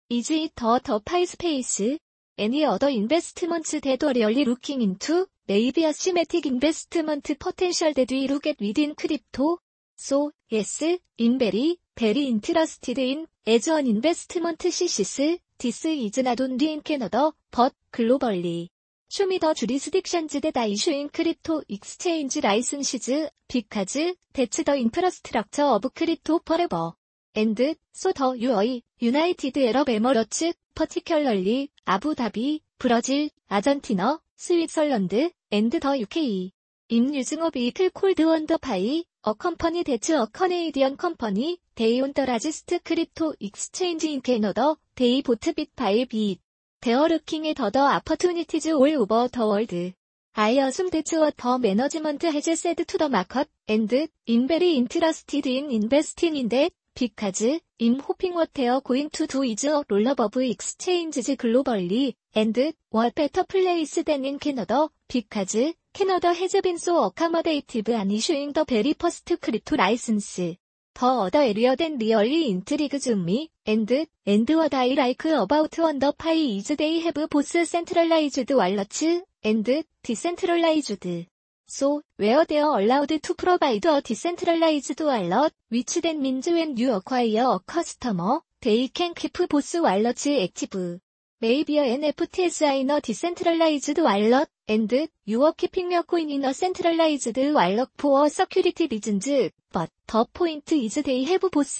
[0.10, 2.00] Is it the, the pie space?
[2.40, 8.28] any other investment that are really looking into, maybe a thematic investment potential that we
[8.30, 9.60] look at within crypto.
[9.98, 10.82] So, yes,
[11.20, 17.34] I'm very, very interested in, as an investment thesis, this is not only in Canada,
[17.52, 18.70] but globally.
[19.12, 23.10] Show me the jurisdictions that are issuing crypto exchange licenses,
[23.52, 23.98] because
[24.34, 26.92] that's the infrastructure of crypto forever.
[27.36, 36.02] and so the UAE, United Arab Emirates, particularly 아부 다비, 브라질, 아르헨티나, 스위스랜드, and the
[36.04, 36.52] UK.
[36.92, 42.14] In using of it called Wonder Pie, a company that's a Canadian company, they own
[42.14, 46.40] the largest crypto exchange in Canada, they bought bit by bit.
[46.82, 49.94] They are looking at other opportunities all over the world.
[50.36, 55.46] I assume that's what the management has said to the market, and in very interested
[55.46, 57.48] in investing in that, because
[57.80, 62.74] in hoping what they are going to do is a roll of exchanges globally and
[62.90, 65.56] what better place than in Canada because
[65.94, 70.36] Canada has been so accommodative and issuing the very first crypto license.
[70.36, 70.58] The
[71.02, 73.90] other area than really intrigues me and
[74.26, 79.04] and what I like about on the pie is they have both centralized wallets
[79.42, 81.26] and decentralized
[81.72, 86.94] So, where they are allowed to provide a decentralized wallet, which then means when you
[86.94, 91.00] acquire a customer, they can keep both wallets active.
[91.40, 94.92] Maybe a NFT sign a decentralized wallet, and
[95.26, 99.30] you are keeping your coin in a centralized wallet for security reasons,
[99.72, 101.80] but the point is they have both.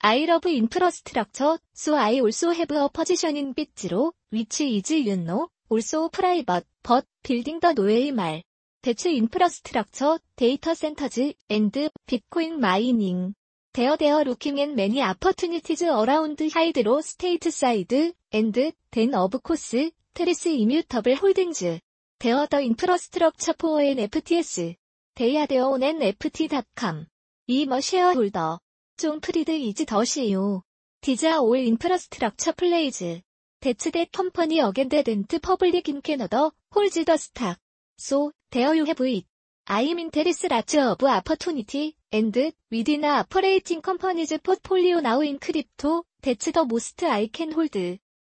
[0.00, 5.48] I love infrastructure, so I also have a position in Bitro, which is you know,
[5.68, 8.42] also private, but building the 노예의 말.
[8.88, 13.34] 대추 인프라스트럭처, 데이터 센터즈, 앤드, 비트코인 마이닝.
[13.74, 18.52] There there looking at many opportunities around hydro stateside, and
[18.90, 21.60] then of course, Trees immutable holdings.
[21.60, 21.80] There
[22.48, 24.72] the infrastructure for an FTS.
[25.16, 27.06] They are there on an FT.com.
[27.50, 28.56] I'm a shareholder.
[28.96, 30.62] John Fried is the CEO.
[31.02, 33.02] These are all infrastructure plays.
[33.60, 37.58] That's that company again didn't public in Canada, holds the stock.
[38.00, 39.26] So, There you have it.
[39.66, 42.34] I'm interested lots of opportunity and
[42.70, 46.04] within a operating company's portfolio now in crypto.
[46.22, 47.76] That's the most I can hold.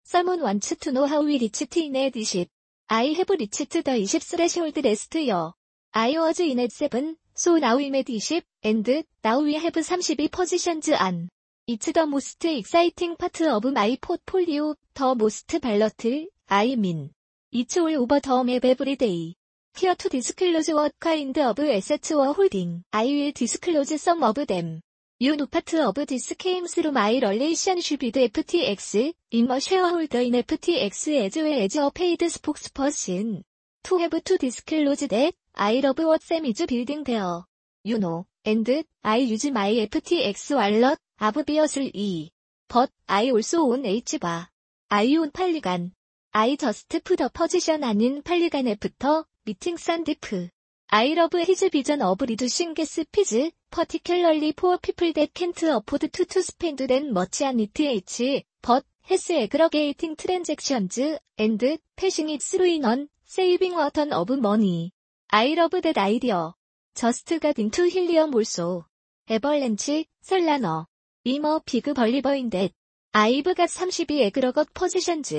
[0.06, 2.48] Someone wants to know how we reached in at 20.
[2.88, 5.52] I have reached the 20 threshold last year.
[5.94, 10.30] I was in at 7, so now I'm at 20, and now we have 32
[10.30, 11.28] positions on.
[11.68, 16.06] It's the most exciting part of my portfolio, the most ballot,
[16.50, 17.12] I mean.
[17.52, 19.34] It's all over the map every day.
[19.78, 22.84] Here to disclose what kind of assets were holding.
[22.94, 24.80] I will disclose some of them.
[25.20, 29.14] You know part of this came through my relationship with FTX.
[29.34, 33.44] I'm a shareholder in FTX as well as a paid spokesperson.
[33.84, 37.42] To have to disclose that, I love what Sam is building there.
[37.84, 42.32] You know, and I use my FTX wallet, obviously.
[42.70, 44.48] But I also own H바.
[44.90, 45.92] I own 팔리간.
[46.34, 50.50] I just put a position 아닌 팔리간에부터 미팅 산디프.
[50.88, 56.26] I love his vision of reducing gas fees, particularly for people that can't afford to,
[56.26, 60.98] to spend that much on it, but has aggregating transactions
[61.38, 64.92] and passing it through in on saving a ton of money.
[65.30, 66.54] I love that idea.
[66.96, 68.88] Just got into helium also.
[69.30, 70.86] Avalanche, Solana.
[71.24, 72.72] I'm a big believer in that.
[73.14, 75.32] I've got 32 aggregate positions.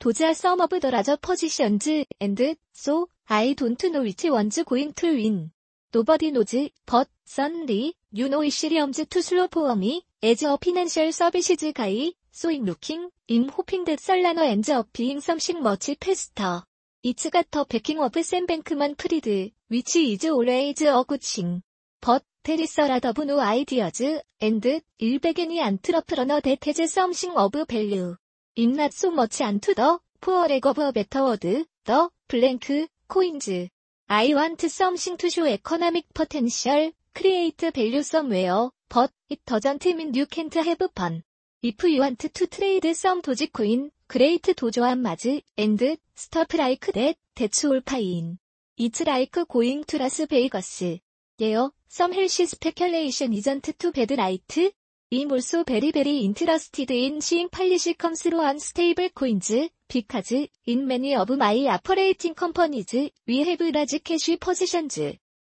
[0.00, 1.88] 도자 some of the larger positions
[2.20, 5.50] and so I don't know which one's going to win.
[5.94, 6.54] Nobody knows,
[6.84, 12.12] but suddenly, you know it's seriums to slow for me, as a financial services guy,
[12.30, 16.64] so I'm looking, I'm hoping that Solana ends up being something much faster.
[17.02, 21.62] It's got a backing up Sam Bankman Fried, which is always a good thing.
[22.02, 24.02] But, there is a lot of new ideas,
[24.38, 28.16] and, 일백엔이 entrepreneur that has something of value.
[28.58, 31.40] I'm not so much onto the, poor leg of a better word,
[31.86, 32.70] the, blank,
[33.06, 33.68] 코인즈.
[34.06, 40.26] I want something to show economic potential, create value somewhere, but it doesn't mean you
[40.26, 41.22] can't have fun.
[41.62, 47.64] If you want to trade some dogecoin, great dojo한 마즈, and stuff like that, that's
[47.64, 48.38] all fine.
[48.76, 50.98] It's like going to Las Vegas.
[51.38, 54.72] Yeah, some healthy speculation isn't too bad right?
[55.12, 59.52] I'm also very very interested in seeing policy comes through unstable coins,
[59.94, 62.92] because, in many of my operating companies,
[63.26, 64.98] we have large cash positions.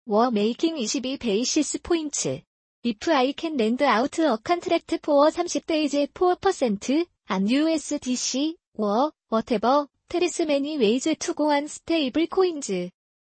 [0.06, 2.26] were making 22 basis points.
[2.82, 9.12] If I can lend out a contract for 30 days at 4% and USDC, or
[9.30, 12.70] whatever, there's many ways to go on stable coins.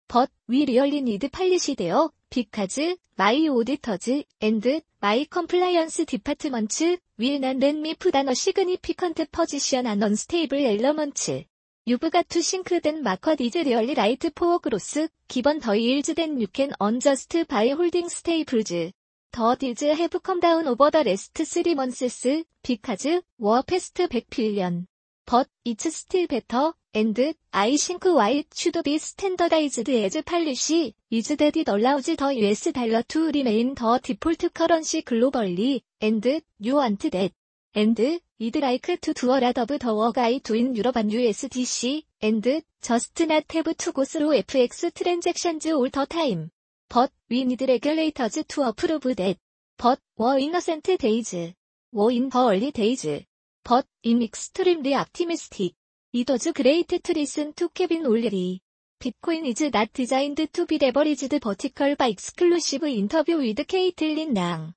[0.09, 7.93] But we really need 팔리시 되어 비카즈, 마이 오디터즈, 앤드, 마이 컴플라이언스 디파트먼츠, 윌난 렌미
[7.99, 11.43] 푸다너 시그니피컨트 퍼지션 안 언스테이블 엘러먼츠.
[11.85, 17.71] 유브가 투 싱크된 마커 디즈 리얼리 라이트 포어 그로스, 기본 더 일즈된 유캔 언저스트 바이
[17.71, 18.89] 홀딩 스테이블즈.
[19.29, 24.87] 더 디즈 해브 컴다운 오버 더 레스트 3 먼세스, 비카즈, 워페스트 1 0 0필련
[25.25, 27.17] but it's still better, and
[27.53, 32.71] I think why it should be standardized as policy is that it allows the US
[32.71, 36.25] dollar to remain the default currency globally, and
[36.59, 37.31] you want that.
[37.73, 41.09] And I'd like to do a lot of the work I do in Europe and
[41.09, 42.43] USDC, and
[42.81, 46.51] just not have to go through FX transactions all the time.
[46.89, 49.37] But we need regulators to approve that.
[49.77, 51.33] But were innocent days.
[51.93, 53.05] Were in the early days.
[53.65, 55.71] But, in extremely optimistic.
[56.11, 58.59] It was great to listen to Kevin O'Leary.
[58.99, 64.73] Bitcoin is not designed to be leveraged vertical by exclusive interview with Caitlin Lang.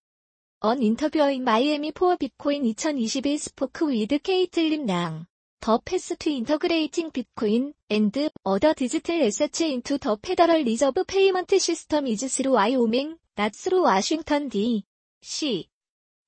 [0.62, 5.26] An interview in Miami for Bitcoin 2021 spoke with Caitlin Lang.
[5.61, 12.07] The path to integrating Bitcoin and other digital assets into the Federal Reserve payment system
[12.07, 15.70] is through Wyoming, not through Washington D.C.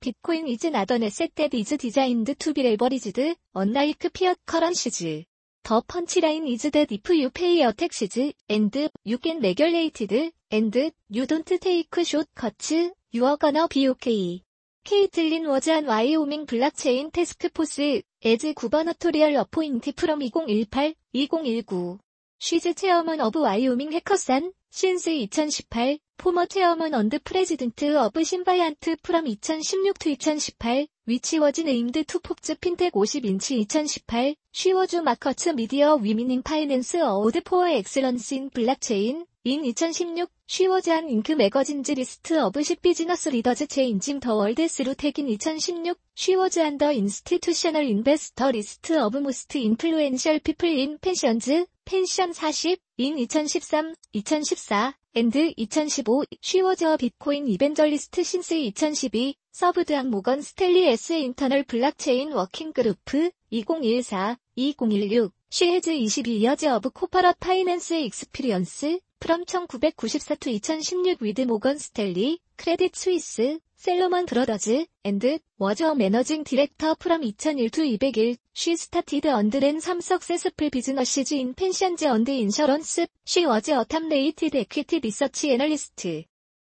[0.01, 5.25] 비트코인 이즈 나던 에셋 댓 이즈 디자인드 투비 레버리지드 언라이크 피어 커런시즈
[5.65, 11.59] 더 펀치라인 이즈 데 이프 유 페이 어 택시즈 앤드 유겐 레귤레이티드 앤드 유 돈트
[11.59, 14.43] 테이크 숏 커츠 유어 거너 비 오케이
[14.85, 21.99] 케이틀린 워즈한 와이오밍 블락체인 테스크포스 에즈 구버너토리얼 어포인티 프롬 2018 2019
[22.39, 30.05] 쉬즈 체험먼 어브 와이오밍 해커산 신스 2018 포머 체어먼 언드 프레지든트 어브 신바이안트 프럼 2016
[30.05, 37.69] 2018 위치워진 에임드 투 폭즈 핀텍 50인치 2018 쉬워즈 마커츠 미디어 위미닝 파이낸스 어워드 포어
[37.69, 44.35] 엑셀런스 인 블락체인 인2016 쉬워즈 한 잉크 매거진즈 리스트 어브 10 비즈너스 리더즈 체인징 더
[44.35, 51.67] 월드 스루 택인 2016 쉬워즈 한더 인스티투셔널 인베스터 리스트 어브 모스트 인플루엔셜 피플 인 펜션즈
[51.85, 61.15] 펜션 40 인2013 2014 엔드 2015 쉬워저 비트코인 이벤절리스트 신스 2012 서브드학 모건 스텔리 S
[61.15, 72.95] 인터널 블락체인 워킹그룹프 2014 2016쉐헤즈22여어즈 어브 코퍼럿 파이낸스 익스피리언스 프롬 1994투2016 위드 모건 스텔리 크레딧
[72.95, 79.77] 스위스 셀러먼 브러더즈 앤드 워저 매너징 디렉터 프롬 2001 to 201 She started under an
[79.77, 83.07] some successful businesses in pensions and insurance.
[83.25, 86.09] She was a top rated equity research analyst.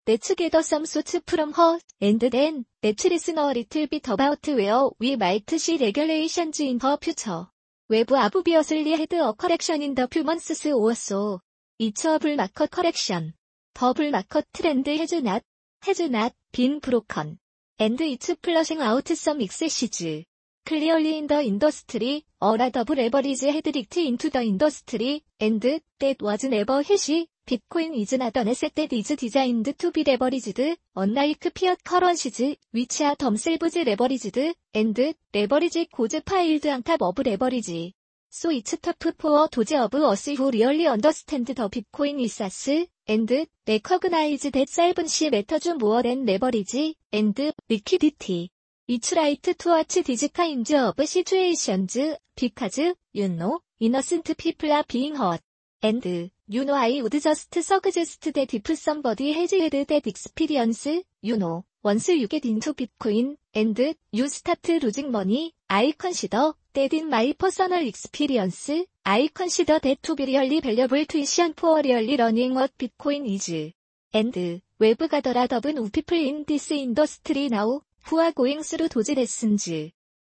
[0.06, 4.86] Let's get some suits from her and then let's listen a little bit about where
[5.00, 7.46] we might see regulations in her future.
[7.90, 11.40] 외부 obviously had a correction in the few months or so.
[11.80, 13.32] It's a bull market correction.
[13.74, 15.42] 더블 마커 트렌드 해즈 낫
[15.80, 17.36] has not been broken.
[17.80, 20.24] And it's flashing out some excesses.
[20.66, 26.16] Clearly in the industry, a lot of leverage had leaked into the industry, and that
[26.20, 27.26] was never his.
[27.46, 33.00] Bitcoin is not an asset that is designed to be leveraged, unlike fiat currencies, which
[33.00, 37.94] are themselves leveraged, and leverage goes piled on top of leverage.
[38.28, 43.28] So it's tough for those of us who really understand the Bitcoin resource, and
[43.66, 46.76] recognize that 7C matter to more than leverage
[47.10, 47.38] and
[47.70, 48.50] liquidity.
[48.86, 51.96] It's right to watch these kinds of situations
[52.38, 52.80] because,
[53.14, 55.40] you know, innocent people are being hurt.
[55.80, 60.86] And, you know I would just suggest that if somebody has had that experience,
[61.22, 63.80] you know, once you get into Bitcoin, and
[64.10, 68.70] you start losing money, I consider that in my personal experience,
[69.10, 73.72] I consider that to be really valuable to Asian for really learning what Bitcoin is.
[74.12, 79.08] And, web gathered up new people in this industry now, who are going through those
[79.08, 79.66] lessons.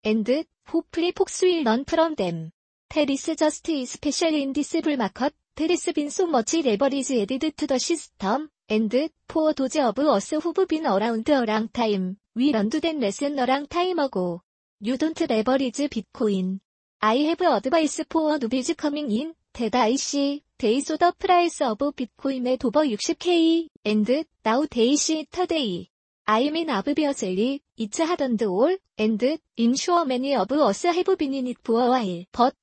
[0.03, 2.49] And, hopefully folks will learn from them.
[2.95, 7.55] That is just special in this bull market, there has been so much leverage added
[7.55, 12.51] to the system, and, for those of us who've been around a long time, we
[12.51, 14.41] learned that lesson a long time ago.
[14.79, 16.61] You don't leverage Bitcoin.
[17.03, 19.33] I have advice for newbies coming in.
[19.53, 24.07] That I see they saw the price of Bitcoin at over 60k and
[24.45, 25.89] now they see today.
[26.27, 29.23] I am in obviously it's hadn't all and
[29.59, 32.23] I'm sure many of us have been in it for a while.
[32.31, 32.53] But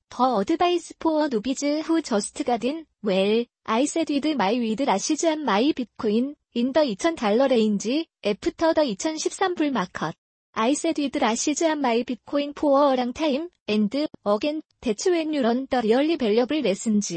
[0.47, 5.25] the advice for newbies who just got in, well, I said with my with rashes
[5.25, 10.15] and my Bitcoin in the 2000달러 레인지 after the 2013불 market.
[10.55, 15.31] I said it rashes on my bitcoin for a long time, and again, that's when
[15.31, 17.11] you learn the really valuable lessons.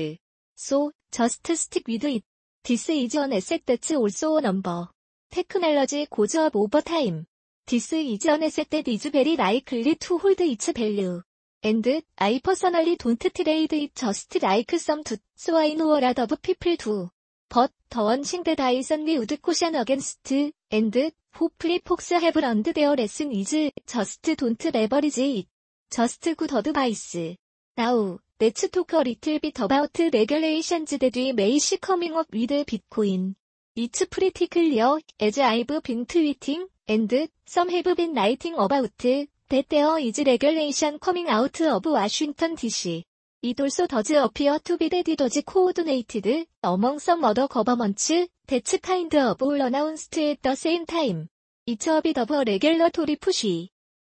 [0.55, 2.23] So, just stick with it.
[2.63, 4.89] This is an asset that's also a number.
[5.31, 7.27] Technology goes up over time.
[7.67, 11.23] This is an asset that is very likely to hold its value.
[11.63, 16.19] And I personally don't trade it just like some do, so I know a lot
[16.19, 17.11] of people do.
[17.53, 23.31] but 더원 싱드 다이선 위 우드 코션 어겐스트 앤드 호프리 폭스 해브 런드 데어 레슨
[23.31, 25.49] 이즈 저스트 돈트 레버리지 잇
[25.91, 27.35] 저스트 구 더드 바이스
[27.75, 33.35] 나우 레츠 토커 리틀 빗 어바우트 레귤레이션즈 데뒤 메이시 커밍 업 위드 비트코인
[33.77, 39.31] It's pretty clear, as I've been tweeting, and some have been writing about, that
[39.71, 43.03] there is regulation coming out of Washington DC.
[43.45, 48.07] It also does appear to be that it was coordinated among some other governments
[48.47, 51.29] that kind of all announced at the same time.
[51.67, 53.45] It's a bit of a regulatory push.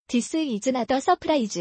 [0.10, 1.58] This is not a surprise.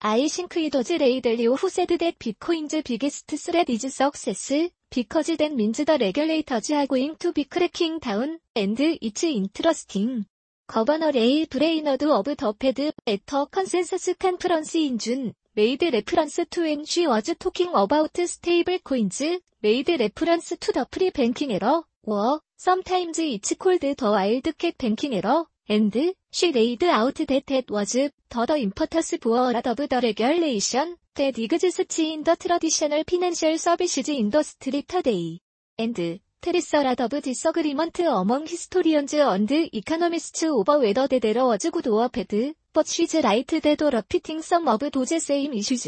[0.00, 4.52] I think it was Radelio who said that Bitcoin's biggest threat is success,
[4.88, 10.26] because that means the regulators are going to be cracking down, and it's interesting.
[10.72, 11.44] Governor A.
[11.46, 17.06] Brainerd of the Fed at a consensus conference in June made reference to and she
[17.06, 19.22] was talking about stable coins,
[19.62, 25.44] made reference to the free banking error, or sometimes it's called the wildcat banking error,
[25.66, 25.96] and
[26.30, 30.94] she laid out that it was the the importance for a lot of the regulation
[31.14, 35.38] that exists in the traditional financial services industry today.
[35.78, 35.94] And
[36.42, 42.08] There's a lot of disagreement among historians and economists over whether there was good or
[42.10, 42.28] bad
[42.76, 45.86] but she's right that repeating some of those same issues.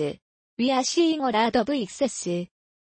[0.56, 2.26] We are seeing a lot of excess.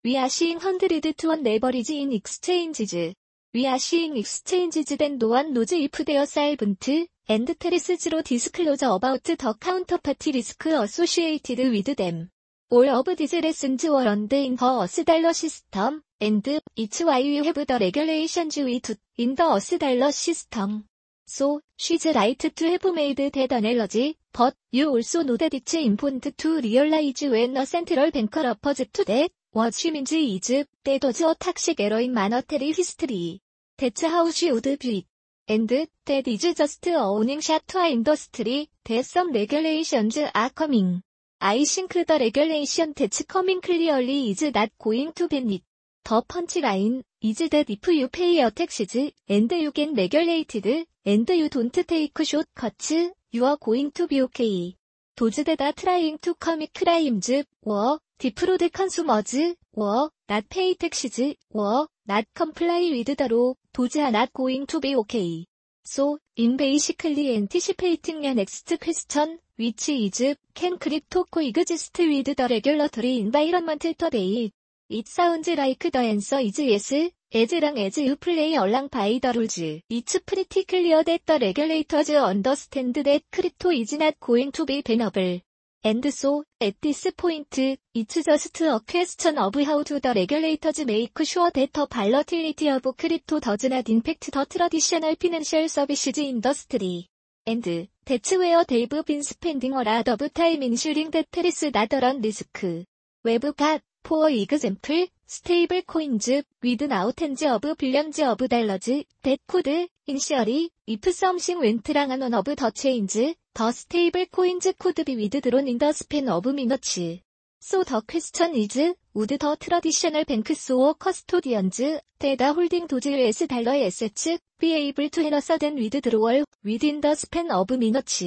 [0.05, 3.15] We are seeing hundred to one average in exchanges.
[3.55, 6.87] We are seeing exchanges that no one knows if they are silent,
[7.29, 12.29] and tells zero disclosure about the counterparty risk associated with them.
[12.69, 16.47] All of these lessons were learned in the US dollar system, and
[16.77, 20.85] it's why we have the regulations we do in the US dollar system.
[21.27, 26.37] So, she's right to have made that analogy, but you also know that it's important
[26.37, 31.23] to realize when a central banker refers to that, what she means is, that was
[31.23, 33.41] a toxic error in monetary history.
[33.79, 35.05] That's how she would view it.
[35.49, 41.01] And that is just a warning shot to industry, that some regulations are coming.
[41.41, 45.63] I think the regulation that's coming clearly is not going to ban it.
[46.05, 51.49] The punchline is that if you pay your taxes, and you get regulated, And you
[51.51, 52.93] don't take shortcuts,
[53.31, 54.75] you are going to be okay.
[55.17, 57.31] 도즈데다 trying to commit crimes,
[57.63, 64.13] or defraud consumers, or not pay taxes, or not comply with the law, 도즈 are
[64.17, 65.45] not going to be okay.
[65.85, 73.19] So, in basically anticipating your next question, which is, can crypto coexist with the regulatory
[73.19, 74.53] environment today?
[74.89, 79.81] It sounds like the answer is yes, 에즈랑 에즈 유 플레이 얼랑 바이 더 룰즈
[79.89, 85.41] 이츠 프리티 클리어 댓더 레귤레이터즈 언더스탠드 댓 크립토 이즈낫 고잉 투비 베너블
[85.83, 92.69] 앤드 소에티스 포인트 이츠 저스트 어 퀘스천 어브 하우 투더 레귤레이터즈 메이크 슈어 데터 발러틸리티
[92.69, 97.09] 어브 크립토 더즈낫 임팩트 더 트러디셔널 피낸셜 서비스즈 인더스트리
[97.47, 102.85] 앤드 대츠 웨어 데이브 빈 스펜딩 어라 더브 타임 인슐링 데 테리스 나더런 리스크
[103.25, 110.71] 웨브 갓 포어 이그샘플 스테이블 코인즈, 위드 나우텐즈 어브 빌런즈 어브 달러즈, 댓 코드, 인시어리,
[110.85, 115.93] 이프 썸싱 웬트랑 안원 어브 더 체인즈, 더 스테이블 코인즈 코드 비 위드 드론 인더
[115.93, 117.21] 스펜 어브 미너츠.
[117.63, 118.79] So the question is,
[119.17, 121.79] would the traditional banks or custodians
[122.19, 124.29] that are holding those US dollar assets
[124.61, 128.21] be able to handle sudden withdrawal within the span of minutes?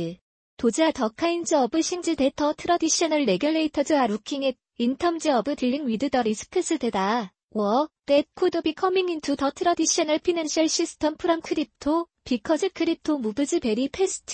[0.58, 5.26] Those are the kinds of things that the traditional regulators are looking at In terms
[5.30, 10.20] of dealing with the risks that are, or, that could be coming into the traditional
[10.20, 14.26] financial system from crypto, because crypto moves very fast.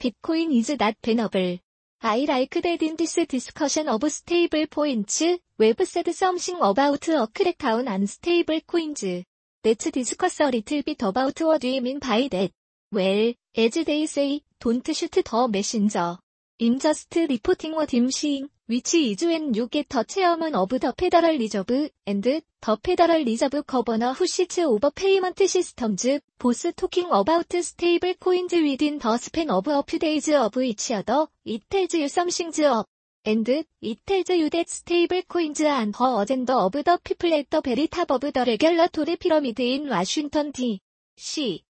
[0.00, 1.60] Bitcoin is not bannable.
[2.02, 5.22] I like that in this discussion of stable points,
[5.56, 9.04] Web said something about a crackdown on stable coins.
[9.62, 12.50] Let's discuss a little bit about what we mean by that.
[12.90, 16.18] Well, as they say, don't shoot the messenger.
[16.60, 22.40] 임저스트 리포팅 워 딤시잉 위치 이즈 앤 유겟 더 체험은 오브 더 페더럴 리저브 앤드
[22.60, 29.16] 더 페더럴 리저브 거버너 후시츠 오버 페이먼트 시스템즈 보스 토킹 어바우트 스테이블 코인즈 위딘 더
[29.16, 32.88] 스팬 오브 어퓨 데이즈 오브 이치 어더 이텔즈 유 썸싱즈 업
[33.22, 38.88] 앤드 이텔즈 유댓 스테이블 코인즈 안더 어젠더 오브 더 피플 앳더 베리탑 오브 더 레귤러
[38.88, 40.80] 토리 피러미드인 와싱턴 디
[41.16, 41.62] C.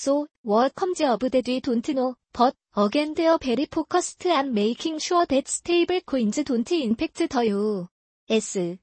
[0.00, 4.54] So, what comes of that we don't know, but, again they are very focused on
[4.54, 8.78] making sure that stable coins don't impact the U.S.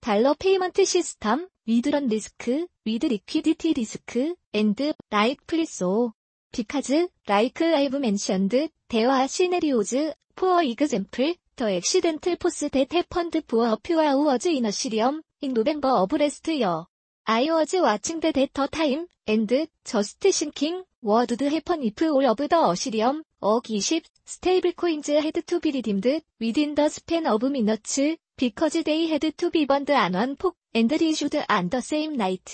[0.00, 6.14] 달러 페이먼트 시스템, 위드런 리스크, 위드 리퀴디티 리스크, 앤드 라이프리 소.
[6.50, 8.50] Because, like I've mentioned,
[8.88, 9.94] there are scenarios,
[10.36, 15.52] for example, the accidental force that happened for a few hours in a serum, in
[15.52, 16.82] November of last year.
[17.30, 19.46] I was watching that at the time, and
[19.84, 25.60] just thinking, what would happen if all of the Ethereum, or Gship, stablecoins had to
[25.60, 27.98] be redeemed within the span of minutes,
[28.34, 32.50] because they had to be burned on one fork, and issued on the same night.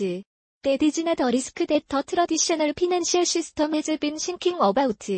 [0.64, 5.08] That is not a risk that the traditional financial system has been thinking about.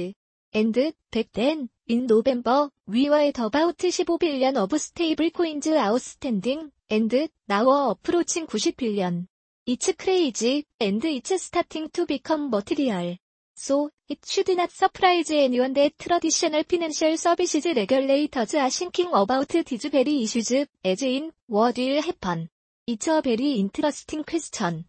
[0.53, 0.75] And,
[1.11, 7.89] back then, in November, we were at about 15 billion of stablecoins outstanding, and now
[7.93, 9.27] approaching 90 billion.
[9.69, 13.17] It's crazy, and it's starting to become material.
[13.57, 19.87] So, it should not surprise anyone that traditional financial services regulators are thinking about these
[19.91, 20.53] very issues,
[20.85, 22.49] as in, what will happen?
[22.87, 24.85] It's a very interesting question.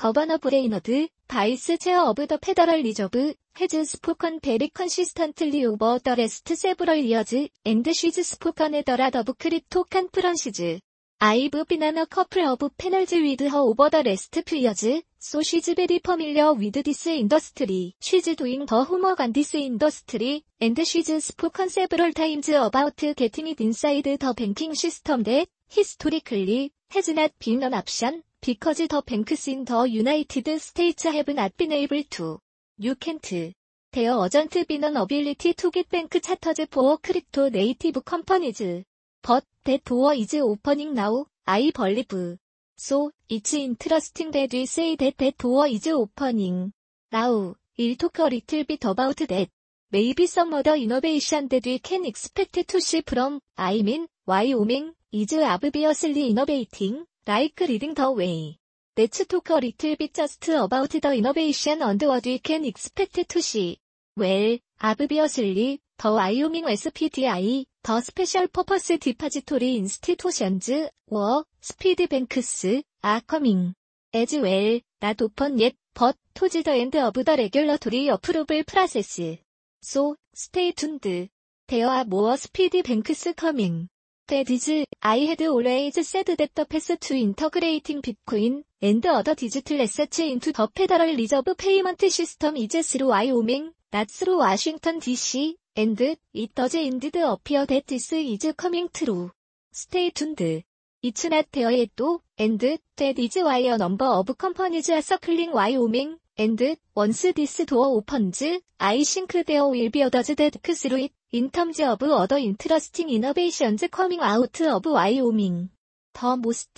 [0.00, 6.48] Governor Brainerd, Vice Chair of the Federal Reserve, has spoken very consistently over the last
[6.48, 7.34] several years,
[7.66, 10.80] and she's spoken at a lot of crypto conferences.
[11.24, 15.40] I've been on a couple of panels with her over the last few years, so
[15.40, 17.94] she's very familiar with this industry.
[18.00, 23.60] She's doing the homework on this industry, and she's spoken several times about getting it
[23.60, 29.64] inside the banking system that, historically, has not been an option, because the banks in
[29.64, 32.40] the United States have not been able to.
[32.78, 33.22] You can't.
[33.22, 33.52] There
[33.94, 38.84] hasn't been an ability to get bank charters for crypto native companies.
[39.24, 42.38] But that door is opening now, I believe.
[42.76, 46.72] So, it's interesting that we say that that door is opening.
[47.12, 49.48] Now, we'll talk a little bit about that.
[49.92, 55.32] Maybe some other innovation that we can expect to see from, I mean, Wyoming, is
[55.34, 58.56] obviously innovating, like leading the way.
[58.96, 63.40] Let's talk a little bit just about the innovation and what we can expect to
[63.40, 63.78] see.
[64.16, 73.74] Well, obviously, the Wyoming SPDI, 더 스페셜 퍼퍼스 디파지토리 인스티토션즈 워 스피드뱅크스 아 커밍
[74.14, 79.36] as well not open yet but to the end of the regulatory approval process.
[79.84, 81.30] So stay tuned.
[81.66, 83.88] There are more speedbanks coming.
[84.28, 84.70] That is,
[85.02, 90.52] I had always said that the path to integrating Bitcoin and other digital assets into
[90.52, 95.54] the Federal Reserve Payment System is through Wyoming, not through Washington DC.
[95.76, 95.98] And
[96.34, 99.30] it does indeed appear that this is coming true.
[99.72, 100.64] Stay tuned.
[101.02, 101.98] It's not there yet,
[102.38, 107.86] and that is why a number of companies are circling Wyoming, and once this door
[107.86, 108.42] opens,
[108.78, 113.82] I think there will be others that through it, in terms of other interesting innovations
[113.90, 115.70] coming out of Wyoming.
[116.12, 116.68] The most,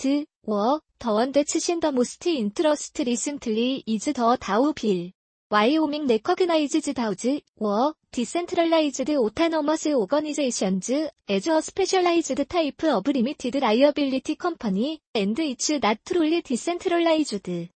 [0.45, 5.11] were, the one that's in the most interest recently is the Dow Bill.
[5.51, 10.89] Wyoming recognizes Dow's, were, Decentralized Autonomous Organizations
[11.27, 17.41] as a Specialized Type of Limited Liability Company and it's not truly decentralized.
[17.43, 17.67] The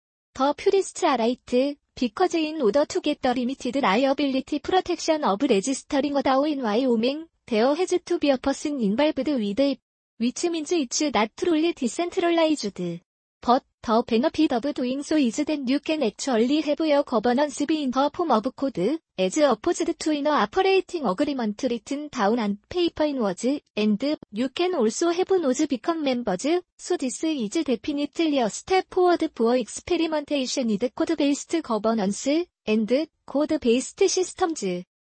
[0.56, 6.24] purists are right, because in order to get the limited liability protection of registering a
[6.24, 9.78] DAO in Wyoming, there has to be a person involved with it,
[10.20, 13.02] which means it's not truly decentralized.
[13.42, 17.84] But the benefit of doing so is that you can actually have your governance be
[17.84, 22.58] in the form of code, as opposed to in a operating agreement written down on
[22.70, 23.46] paper in words,
[23.78, 26.46] and you can also have nodes become members,
[26.78, 32.28] so this is definitely a step forward for experimentation with code-based governance,
[32.68, 34.66] and code-based systems.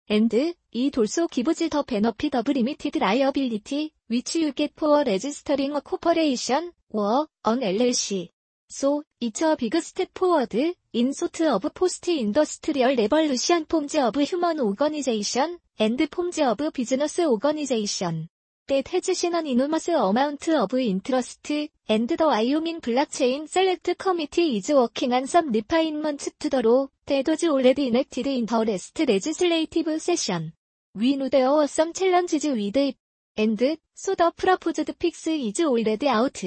[0.09, 0.35] and
[0.73, 6.71] it also gives the benefit of limited liability, which you get for registering a corporation
[6.89, 8.29] or an LLC.
[8.69, 10.55] So, it's a big step forward
[10.91, 18.27] in sort of post-industrial revolution forms of human organization and forms of business organization.
[18.67, 21.49] That has seen an enormous amount of interest,
[21.89, 26.87] and the Wyoming blockchain select committee is working on some refinements to the law.
[27.07, 30.53] That was already enacted in the last legislative session.
[30.95, 32.95] We know there were some challenges with it.
[33.35, 33.61] And
[33.93, 36.41] so the proposed fix is already out.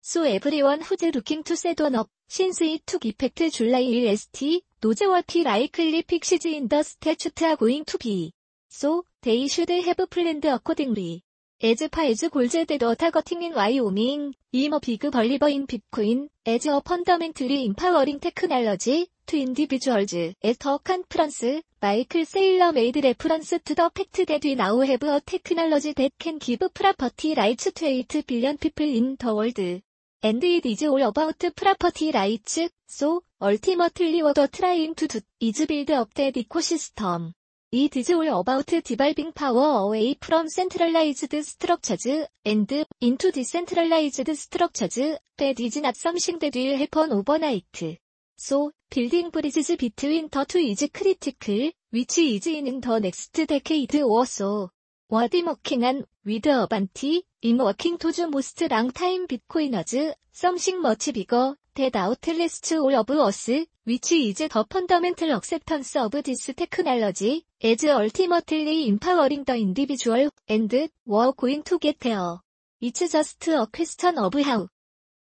[0.00, 4.64] So everyone who's looking to set one up, since it took effect July 1 ST,
[4.82, 8.32] knows what likely fixes in the statute are going to be.
[8.70, 11.22] So they should have planned accordingly.
[11.64, 19.06] 에즈 파에즈 골제드 더 타거팅인 와이오밍, 이머 비그 벌리버인 빅코인 에즈 어 펀더멘트리 인파워링 테크날러지,
[19.26, 25.94] 투 인디비주얼즈, 에터 칸프랑스 마이클 세일러 메이드 레프런스 투더 팩트 데드 나우 헤브 어 테크놀로지
[25.94, 29.80] 데캔 기브 프라퍼티 라이츠 투 에이트 빌리언 피플 인더 월드.
[30.24, 32.58] And it is all about property rights,
[32.90, 37.30] so ultimately what trying to do is build up the ecosystem.
[37.74, 45.62] 이 디즈 올 어바우트 디바이빙 파워 어웨이 프롬 센트럴라이즈드 스트럭처즈 앤드 인투 디센트럴라이즈드 스트럭처즈 that
[45.62, 47.96] is not something that will happen overnight.
[48.38, 54.26] So, building bridges between the two is critical, which is in the next decade or
[54.26, 54.68] so.
[55.08, 60.82] What I'm working on, with Avanti, in working to the most long time Bitcoiners, something
[60.82, 63.48] much bigger, that outlasts all of us,
[63.84, 70.72] which is the fundamental acceptance of this technology, as ultimately empowering the individual, and
[71.04, 72.38] we're going to get there.
[72.80, 74.68] It's just a question of how.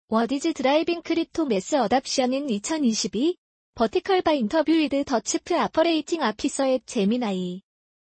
[0.09, 3.35] What is driving crypto mass adoption in 2022?
[3.79, 7.61] Vertical by interview with the chief operating officer at Gemini.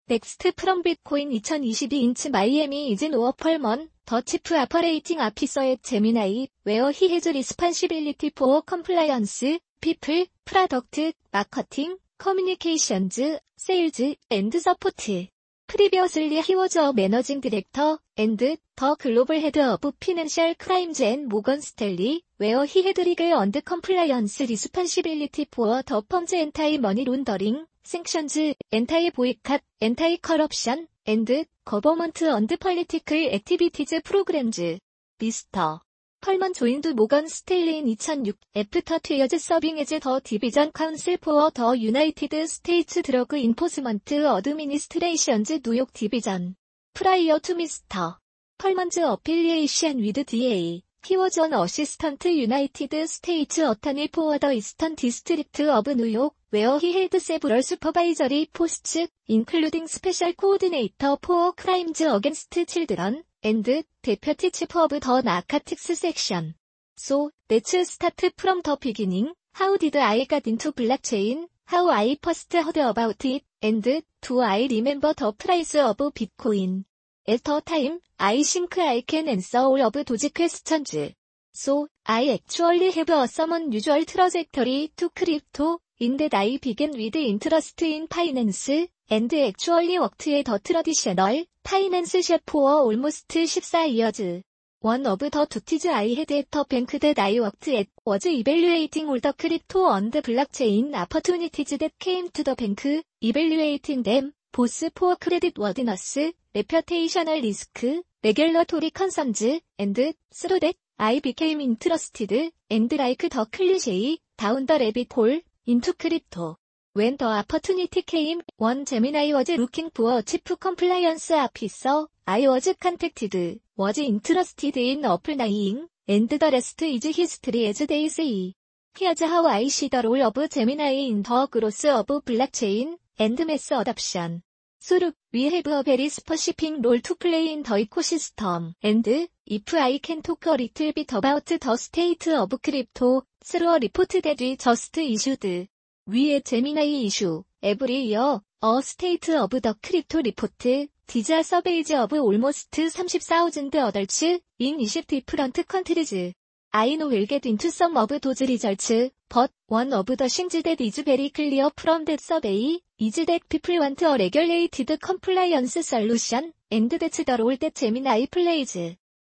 [0.08, 7.28] Next from Bitcoin 2022 인치 마이애미 이젠 오어펄먼 더 치프 아퍼레이팅 아피서의 제미나이 웨어 히헤즈
[7.30, 15.28] 리스판시빌리티 포어 컴플라이언스 피플, 프라덕트, 마커팅, 커뮤니케이션즈, 세일즈, 앤드 서포트.
[15.68, 22.24] 프리비어슬리 히워즈 어 매너징 디렉터 앤드 더 글로벌 헤드 오브 피낸셜 크라임즈 앤 모건 스텔리
[22.40, 29.12] 웨어 히 헤드 리글 언드 컴플라이언스 리스판시빌리티 포어 더 펌즈 엔타이 머니 론더링 생션즈 엔타이
[29.12, 34.80] 보이캇 엔타이 커럽션 앤드 거버먼트 언드 폴리티클 액티비티즈 프로그램즈
[35.20, 35.82] 미스터
[36.22, 42.46] 펄먼 조인드 모건 스테일린 2006 애프터 투어즈 서빙 에즈 더 디비전 카운슬 포어 더 유나이티드
[42.46, 46.56] 스테이츠 드러그 인포스먼트 어드미니스트레이션즈 뉴욕 디비전
[46.94, 48.20] 프라이어 투 미스터
[48.58, 55.64] 펄먼즈 어필리에이션 위드 DA He was an assistant United States attorney for the Eastern District
[55.64, 58.98] of New York, where he had several supervisory posts,
[59.30, 63.64] including special coordinator for crimes against children, and
[64.02, 66.54] 대표티 치프 오브 더 나카틱스 섹션.
[66.98, 69.34] So, let's start from the beginning.
[69.58, 71.48] How did I get into blockchain?
[71.70, 73.44] How I first heard about it?
[73.64, 73.82] And
[74.22, 76.84] do I remember the price of Bitcoin?
[77.26, 81.14] At the time, I think I can answer all of those questions.
[81.54, 87.16] So, I actually have a somewhat usual trajectory to crypto, in that I began with
[87.16, 94.44] interest in finance, and actually worked의 더 트러디셔널 파이낸스 셰포어 올모스트 14이어즈.
[94.82, 99.34] 원 오브 더 두티즈 아이 헤드 에터 뱅크 댓 아이 워크트 앳 워즈 이벨류에이팅 올더
[99.34, 107.40] 크립토 언드 블락체인 아퍼투니티즈 댓 케임 투더 뱅크 이벨류에이팅 댐 보스 포어 크레딧 워디너스 레퍼테이셔널
[107.42, 114.78] 리스크 레귤러토리 컨섬즈 앤드 스로 댓 아이 비케임 인트러스티드 앤드 라이크 더 클리셰이 다운 더
[114.78, 116.58] 레빗 홀 인투 크립토
[116.94, 123.62] When the opportunity came, one Gemini was looking for chief compliance officer, I was contacted,
[123.78, 128.54] was interested in applying, and the rest is history as they say.
[128.98, 133.70] Here's how I see the role of Gemini in the growth of blockchain, and mass
[133.70, 134.42] adoption.
[134.80, 139.08] So, we have a very specific role to play in the ecosystem, and
[139.46, 144.10] if I can talk a little bit about the state of crypto, through a report
[144.24, 145.70] that we just issued.
[146.12, 152.90] 위에 제미나이 이슈, 에브리 이어, 어 스테이트 오브 더 크립토 리포트, 디자 서베이지 오브 올모스트
[152.90, 156.32] 30,000 어덜츠, 인20 디프런트 컨트리즈.
[156.72, 158.92] I know will get into some of those results,
[159.32, 163.80] but one of the things that is very clear from that survey is that people
[163.80, 168.78] want a regulated compliance solution, and that's the role that Gemini plays.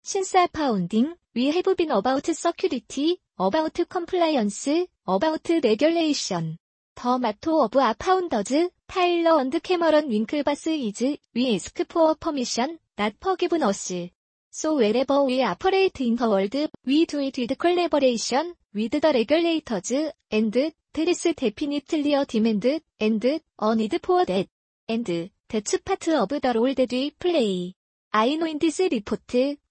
[0.03, 4.67] Since our founding, we have been about security, about compliance,
[5.07, 6.57] about regulation.
[6.97, 13.61] 더 마토 오브 아파운더즈, 타일러 언드 캐머런 윙클바스 이즈, 위 에스크 포어 퍼미션, 낫 퍼기븐
[13.61, 14.09] 어스.
[14.51, 20.11] So wherever we operate in the world, we do it with collaboration, with the regulators,
[20.33, 22.65] and there is definitely a demand,
[22.99, 23.39] and a
[23.75, 24.47] need for that.
[24.89, 25.05] And
[25.47, 27.75] that's part of the role that we play.
[28.11, 29.29] I know in this report,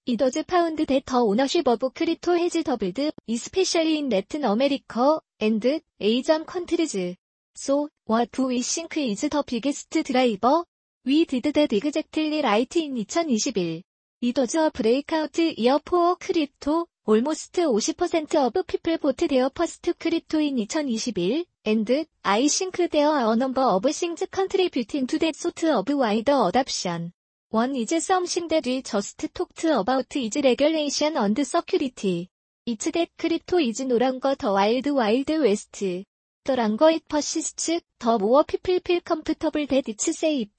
[0.09, 6.45] 이더즈 파운드 데더 오너십 어브 크리토 헤즈 더 빌드 이스페셜리 인 레튼 아메리커 앤드 에이전
[6.45, 7.15] 컨트리즈
[7.55, 10.63] 소 what do we think is the biggest driver?
[11.05, 13.81] We did that exactly right in 2021.
[14.23, 20.39] It was a breakout year for crypto, almost 50% of people bought their first crypto
[20.39, 25.63] in 2021, and I think there are a number of things contributing to that sort
[25.65, 27.11] of wider adoption.
[27.49, 32.27] One is something that we just talked about is regulation and security.
[32.65, 35.71] It's that crypto is 노란거 the wild wild west.
[35.79, 36.05] The
[36.49, 37.69] longer it persists,
[38.01, 40.49] the more people feel comfortable that it's safe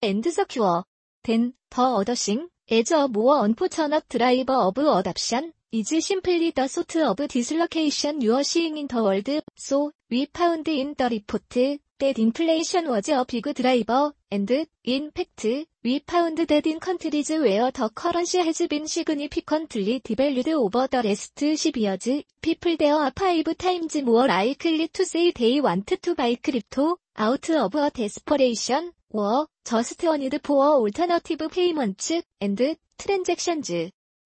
[0.00, 0.84] and secure.
[1.22, 6.96] Then, the other thing, as a more unfortunate driver of adoption, is simply the sort
[6.96, 9.28] of dislocation you are seeing in the world.
[9.54, 14.50] So, we found in the report that inflation was a big driver, and,
[14.84, 15.44] in fact,
[15.88, 21.34] We found that in countries where the currency has been significantly devalued over the last
[21.34, 26.34] 10 years, people there are five times more likely to say they want to buy
[26.44, 33.70] crypto, out of a desperation, or just a need for alternative payments, and transactions.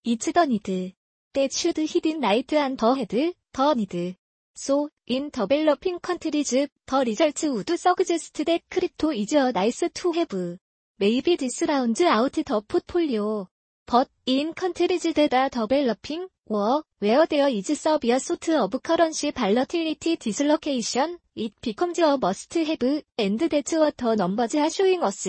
[0.03, 0.95] It's the need.
[1.33, 3.09] That should hidden light and the head,
[3.55, 4.17] the need.
[4.57, 6.69] So, in developing countries, the
[7.07, 10.59] results would suggest that crypto is a nice to have.
[11.03, 13.49] Maybe this round out the portfolio.
[13.89, 20.15] But in countries that are developing, or where there is severe sort of currency volatility
[20.15, 25.27] dislocation, it becomes a must-have, and that's what the numbers are showing us.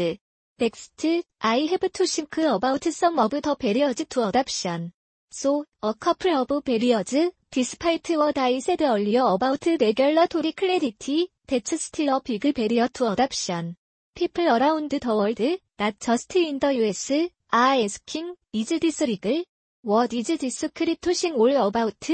[0.60, 1.06] Next,
[1.42, 4.92] I have to think about some of the barriers to adoption.
[5.32, 12.18] So, a couple of barriers, despite what I said earlier about regulatory clarity, that's still
[12.18, 13.76] a big barrier to adoption.
[14.16, 17.30] People around the world, Not just in the US, are
[17.76, 19.44] asking, is this legal?
[19.82, 22.10] What is this cryptoshing all about?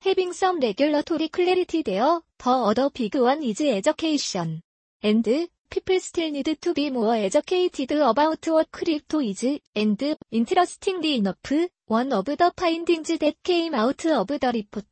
[0.00, 4.62] Having some regulatory clarity there, the other big one is education.
[5.02, 5.24] And,
[5.68, 9.44] people still need to be more educated about what crypto is,
[9.74, 11.38] and, interestingly enough,
[11.86, 14.86] one of the findings that came out of the report,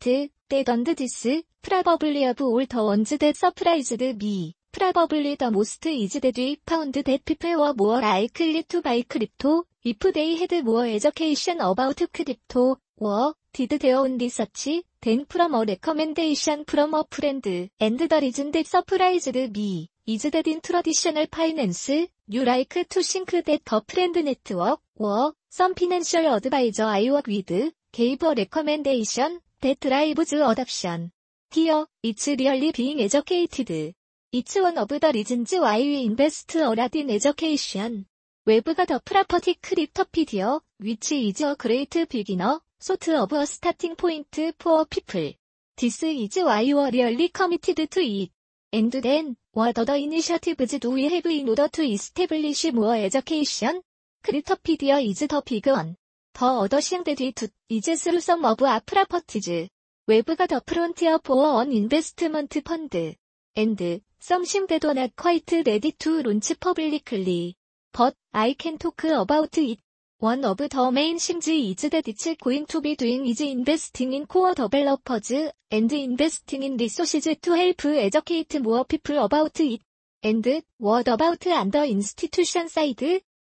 [0.48, 1.24] that and this,
[1.62, 4.54] probably of all the ones that surprised me.
[4.72, 9.98] probably the most is that found that people were more likely to buy crypto if
[10.12, 14.68] they had more education about crypto or did their own research
[15.00, 17.70] than from a recommendation from a friend.
[17.80, 21.88] And the reason that surprised me is that in traditional finance,
[22.28, 27.72] you like to think that the friend network or some financial advisor I work with
[27.92, 31.10] gave a recommendation that drives adoption.
[31.50, 33.94] Here, it's really being educated.
[34.30, 38.04] It's one of the reasons why we invest a lot in education.
[38.44, 44.26] 외부가 더 프라퍼티 크립터피디어, which is a great beginner, sort of a starting point
[44.60, 45.32] for people.
[45.78, 48.30] This is why you are really committed to it.
[48.70, 53.80] And then, what other initiatives do we have in order to establish more education?
[54.22, 55.96] 크립터피디어 is the big one.
[56.34, 57.32] 더 얻어 시행되드
[57.70, 59.70] it is through some of our properties.
[60.06, 63.14] 외부가 더 프론티어 보어 원 인베스트먼트 펀드.
[63.58, 67.56] and something that are not quite ready to launch publicly.
[67.92, 69.80] But I can talk about it.
[70.20, 74.26] One of the main things is that it's going to be doing is investing in
[74.26, 75.32] core developers
[75.72, 79.80] and investing in resources to help educate more people about it.
[80.22, 80.46] And
[80.78, 83.04] what about on the institution side?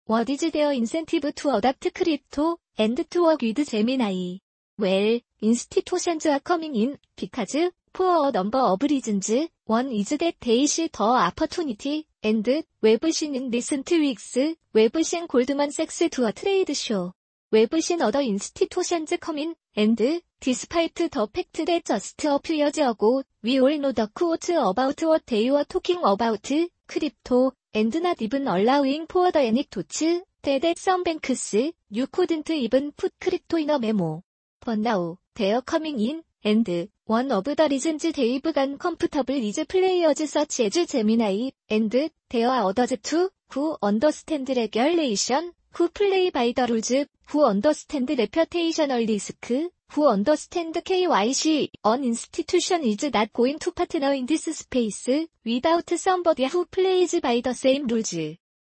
[0.06, 4.36] What is their incentive to adopt crypto and to work with Gemini?
[4.78, 7.56] Well, institutions are coming in because
[7.94, 9.30] for a number of reasons,
[9.66, 12.42] one is that there is the opportunity, and
[12.82, 14.36] 웹신 in recent weeks,
[14.74, 17.12] 웹신 골드만 섹스 to a trade show.
[17.52, 23.22] 웹신 other institutions come in, and despite the fact that just a few years ago,
[23.44, 26.50] we all know the quote about what they were talking about,
[26.88, 30.02] crypto, and not even allowing for the anecdotes,
[30.42, 31.54] that some banks,
[31.88, 34.20] you couldn't even put crypto in a memo.
[34.66, 36.68] But now, they are coming in, and
[37.06, 41.90] one of the reasons Dave 간 comfortable is players such as Gemini and
[42.28, 46.92] there are others too who understand regulation, who play by the rules,
[47.28, 49.50] who understand reputational risk,
[49.92, 55.08] who understand KYC, an institution is not going to partner in this space
[55.46, 58.12] without somebody who plays by the same rules.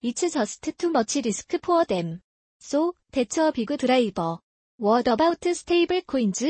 [0.02, 2.20] It's just too much risk for them.
[2.58, 4.38] So, that's a big driver.
[4.78, 6.42] What about stable coins?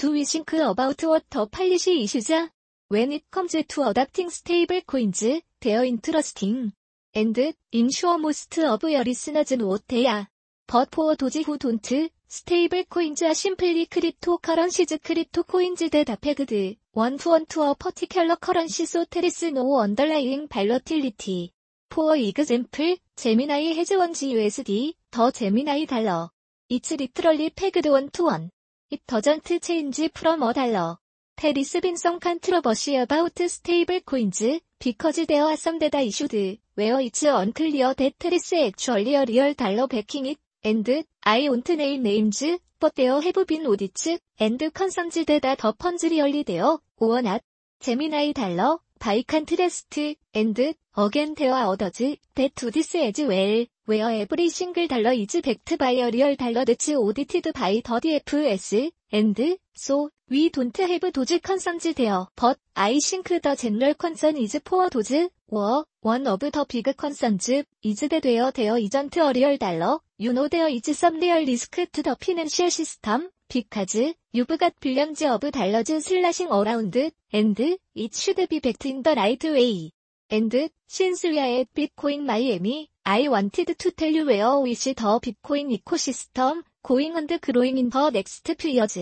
[0.00, 2.48] Do we think about what the policy issues are?
[2.88, 5.24] When it comes to adopting stable coins,
[5.60, 6.72] they're interesting.
[7.14, 7.36] And,
[7.74, 10.28] I'm sure most of your listeners know what they are.
[10.68, 11.84] But for those who don't,
[12.28, 17.74] stable coins are simply cryptocurrencies crypto coins that are pegged, one to one to a
[17.74, 21.50] particular currency so there is no underlying volatility.
[21.90, 26.28] For example, Gemini has 1 USD, 더 Gemini 달러.
[26.70, 28.50] It's literally pegged one to one.
[28.90, 30.96] It doesn't change from a dollar.
[31.40, 34.42] There is been some controversy about stable coins,
[34.80, 39.52] because there are some data issued, where it's unclear that there is actually a real
[39.52, 40.88] dollar backing it, and
[41.22, 42.42] I won't name names,
[42.80, 44.08] but there have been audits,
[44.38, 47.42] and concerns that the funds really there, or not.
[47.80, 49.94] Gemini dollar, by contrast,
[50.32, 50.58] and
[50.96, 52.00] again there are others
[52.36, 53.66] that do this as well.
[53.88, 58.92] where every single dollar is backed by a real dollar that's audited by the DFS,
[59.10, 59.38] and
[59.74, 62.26] so we don't have those concerns there.
[62.36, 65.14] But I think the general concern is for those
[65.48, 70.34] were one of the big concerns is that where there isn't a real dollar, you
[70.34, 73.28] know there is some real risk to the financial system.
[73.50, 73.96] Because
[74.32, 76.94] you've got billions of dollars slashing around,
[77.32, 77.58] and
[77.94, 79.92] it should be backed in the right way.
[80.32, 86.62] and 신슬야의 비트코인 마이애미 I wanted to tell you where we see the Bitcoin ecosystem
[86.86, 88.98] going and growing in the next few years.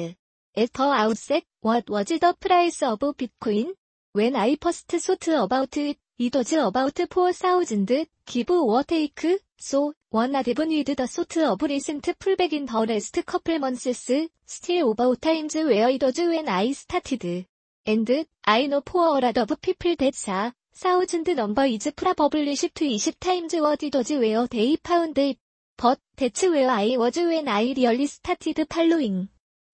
[0.56, 3.72] At the outset, what was the price of Bitcoin?
[4.12, 9.26] When I first thought about it, it was about 4,000, give or take,
[9.58, 14.92] so one even with the sort of recent pullback in the last couple months, still
[14.92, 17.46] about times where it was when I started.
[17.84, 22.84] And I know for a lot of people that 사우즌드 넘버 이즈 프라 버블리시 투
[22.84, 25.32] 이십 타임즈 워디더즈 웨어 데이 파운드
[25.78, 29.26] 벗 대츠 웨어 아이 워즈 웬 아이 리얼리 스타티드 팔로잉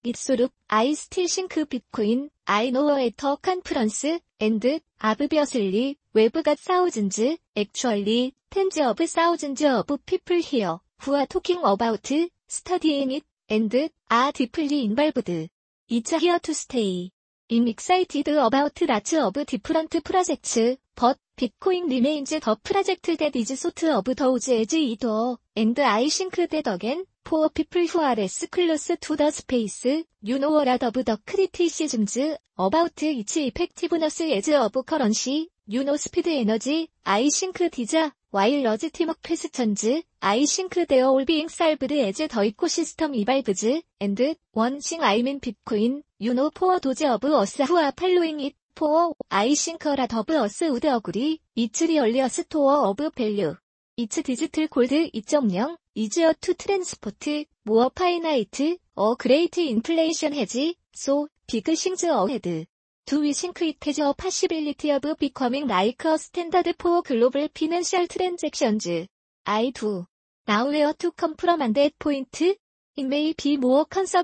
[0.05, 8.79] 입소룩 아이 스틸 싱크 비코인 아이 노어 에터 컨프런스 앤드 아브비어슬리 웨브갓 사우즌즈 액츄얼리 텐즈
[8.87, 15.49] 어브 사우즌즈 어브 피플 히어 후아 토킹 어바우트 스터디인 잇 앤드 아 디플리 인발브드
[15.89, 17.11] 이차 히어 투 스테이
[17.49, 23.83] 임 익사이티드 어바우트 라츠 어브 디프런트 프로젝츠 but Bitcoin remains the project that is sort
[23.85, 28.45] of those as it were, and I think that again, for people who are less
[28.51, 29.87] close to the space,
[30.23, 32.19] you know a lot of the criticisms
[32.59, 37.95] about its effectiveness as of currency, you know speed energy, I think these,
[38.31, 39.87] while legitimate questions,
[40.21, 43.65] I think they are all being solved as the ecosystem evolves,
[43.99, 48.41] and one thing I mean Bitcoin, you know for those of us who are following
[48.41, 53.55] it, 포어 아이싱커라 더브 어스 우드 어구리 이츠 리얼리어 스토어 어브 밸류
[53.97, 62.07] 이츠 디지털 골드 2.0 이즈어 투 트랜스포트 모어 파이나이트 어 그레이트 인플레이션 헤지소 비그 싱즈
[62.11, 62.65] 어헤드
[63.05, 69.07] 두 위싱크 이테저 파시빌리티 어브 비커밍 라이크 어 스탠다드 포어 글로벌 피낸셜 트랜잭션즈
[69.45, 70.07] 아이 o
[70.47, 72.57] 나우웨어 투컴프 e t 데 come from and that point
[72.97, 74.17] It may be more c o n s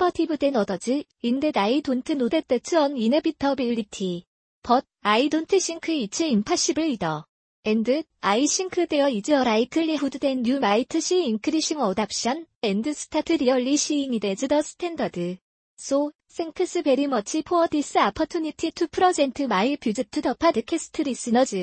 [4.01, 4.28] e r
[4.69, 7.25] But I don't think it's impossible either.
[7.65, 13.31] And I think there is a likelihood that you might see increasing adoption and start
[13.31, 15.39] really seeing it as the standard.
[15.79, 21.55] So, thanks very much for this opportunity to present my views to the podcast listeners.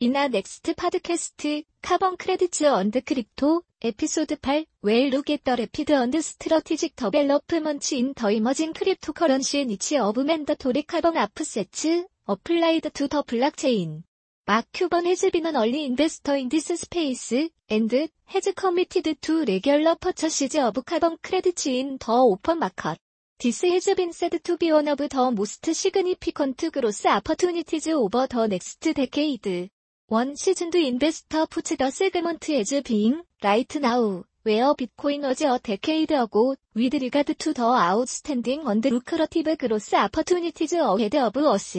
[0.00, 5.90] In our next podcast, Carbon Credits and Crypto, Episode 8, we'll look at the rapid
[5.90, 11.84] and strategic development in the emerging cryptocurrency niche of mandatory carbon offsets
[12.28, 14.02] applied to the blockchain.
[14.48, 17.32] Mark Cuban has been an early investor in this space,
[17.70, 22.98] and has committed to regular purchases of carbon credits in the open market.
[23.38, 28.46] This has been said to be one of the most significant growth opportunities over the
[28.48, 29.70] next decade.
[30.08, 36.10] One seasoned investor puts the segment as being, right now, where Bitcoin was a decade
[36.12, 41.76] ago, with regard to the outstanding and lucrative growth opportunities ahead of us.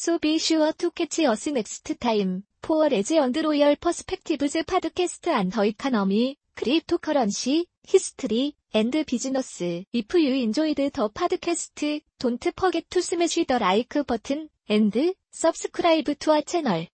[0.00, 5.26] So be sure to catch us next time for as on the royal perspectives podcast
[5.28, 9.60] and the economy, cryptocurrency, history, and business.
[9.60, 14.96] If you enjoyed the podcast, don't forget to smash the like button and
[15.32, 16.86] subscribe to our channel.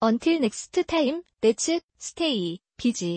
[0.00, 1.68] Until next time, let's
[1.98, 3.14] stay busy.